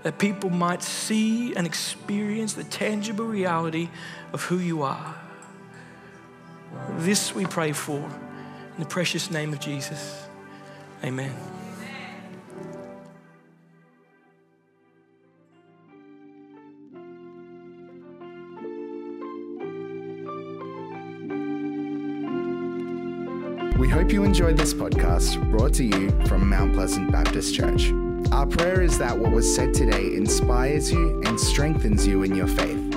That 0.02 0.18
people 0.18 0.50
might 0.50 0.82
see 0.82 1.54
and 1.54 1.66
experience 1.66 2.52
the 2.52 2.64
tangible 2.64 3.24
reality 3.24 3.88
of 4.34 4.44
who 4.44 4.58
you 4.58 4.82
are. 4.82 5.14
This 7.00 7.34
we 7.34 7.46
pray 7.46 7.72
for. 7.72 7.96
In 7.96 8.78
the 8.78 8.84
precious 8.84 9.30
name 9.30 9.54
of 9.54 9.58
Jesus. 9.58 10.22
Amen. 11.02 11.34
We 23.78 23.88
hope 23.88 24.12
you 24.12 24.24
enjoyed 24.24 24.58
this 24.58 24.74
podcast 24.74 25.40
brought 25.50 25.72
to 25.74 25.84
you 25.84 26.10
from 26.26 26.50
Mount 26.50 26.74
Pleasant 26.74 27.10
Baptist 27.10 27.54
Church. 27.54 27.90
Our 28.30 28.46
prayer 28.46 28.82
is 28.82 28.98
that 28.98 29.18
what 29.18 29.32
was 29.32 29.52
said 29.56 29.72
today 29.72 30.14
inspires 30.14 30.92
you 30.92 31.22
and 31.24 31.40
strengthens 31.40 32.06
you 32.06 32.24
in 32.24 32.34
your 32.34 32.46
faith. 32.46 32.89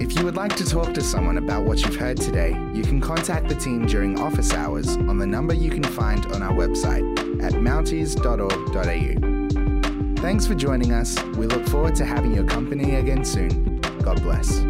If 0.00 0.14
you 0.14 0.24
would 0.24 0.36
like 0.36 0.54
to 0.56 0.64
talk 0.64 0.94
to 0.94 1.00
someone 1.00 1.38
about 1.38 1.64
what 1.64 1.82
you've 1.82 1.96
heard 1.96 2.18
today, 2.18 2.50
you 2.72 2.84
can 2.84 3.00
contact 3.00 3.48
the 3.48 3.56
team 3.56 3.84
during 3.84 4.20
office 4.20 4.52
hours 4.52 4.96
on 4.96 5.18
the 5.18 5.26
number 5.26 5.54
you 5.54 5.70
can 5.70 5.82
find 5.82 6.24
on 6.26 6.40
our 6.40 6.52
website 6.52 7.02
at 7.42 7.54
mounties.org.au. 7.54 10.22
Thanks 10.22 10.46
for 10.46 10.54
joining 10.54 10.92
us. 10.92 11.20
We 11.36 11.46
look 11.46 11.66
forward 11.66 11.96
to 11.96 12.04
having 12.04 12.32
your 12.32 12.44
company 12.44 12.94
again 12.94 13.24
soon. 13.24 13.80
God 14.02 14.22
bless. 14.22 14.67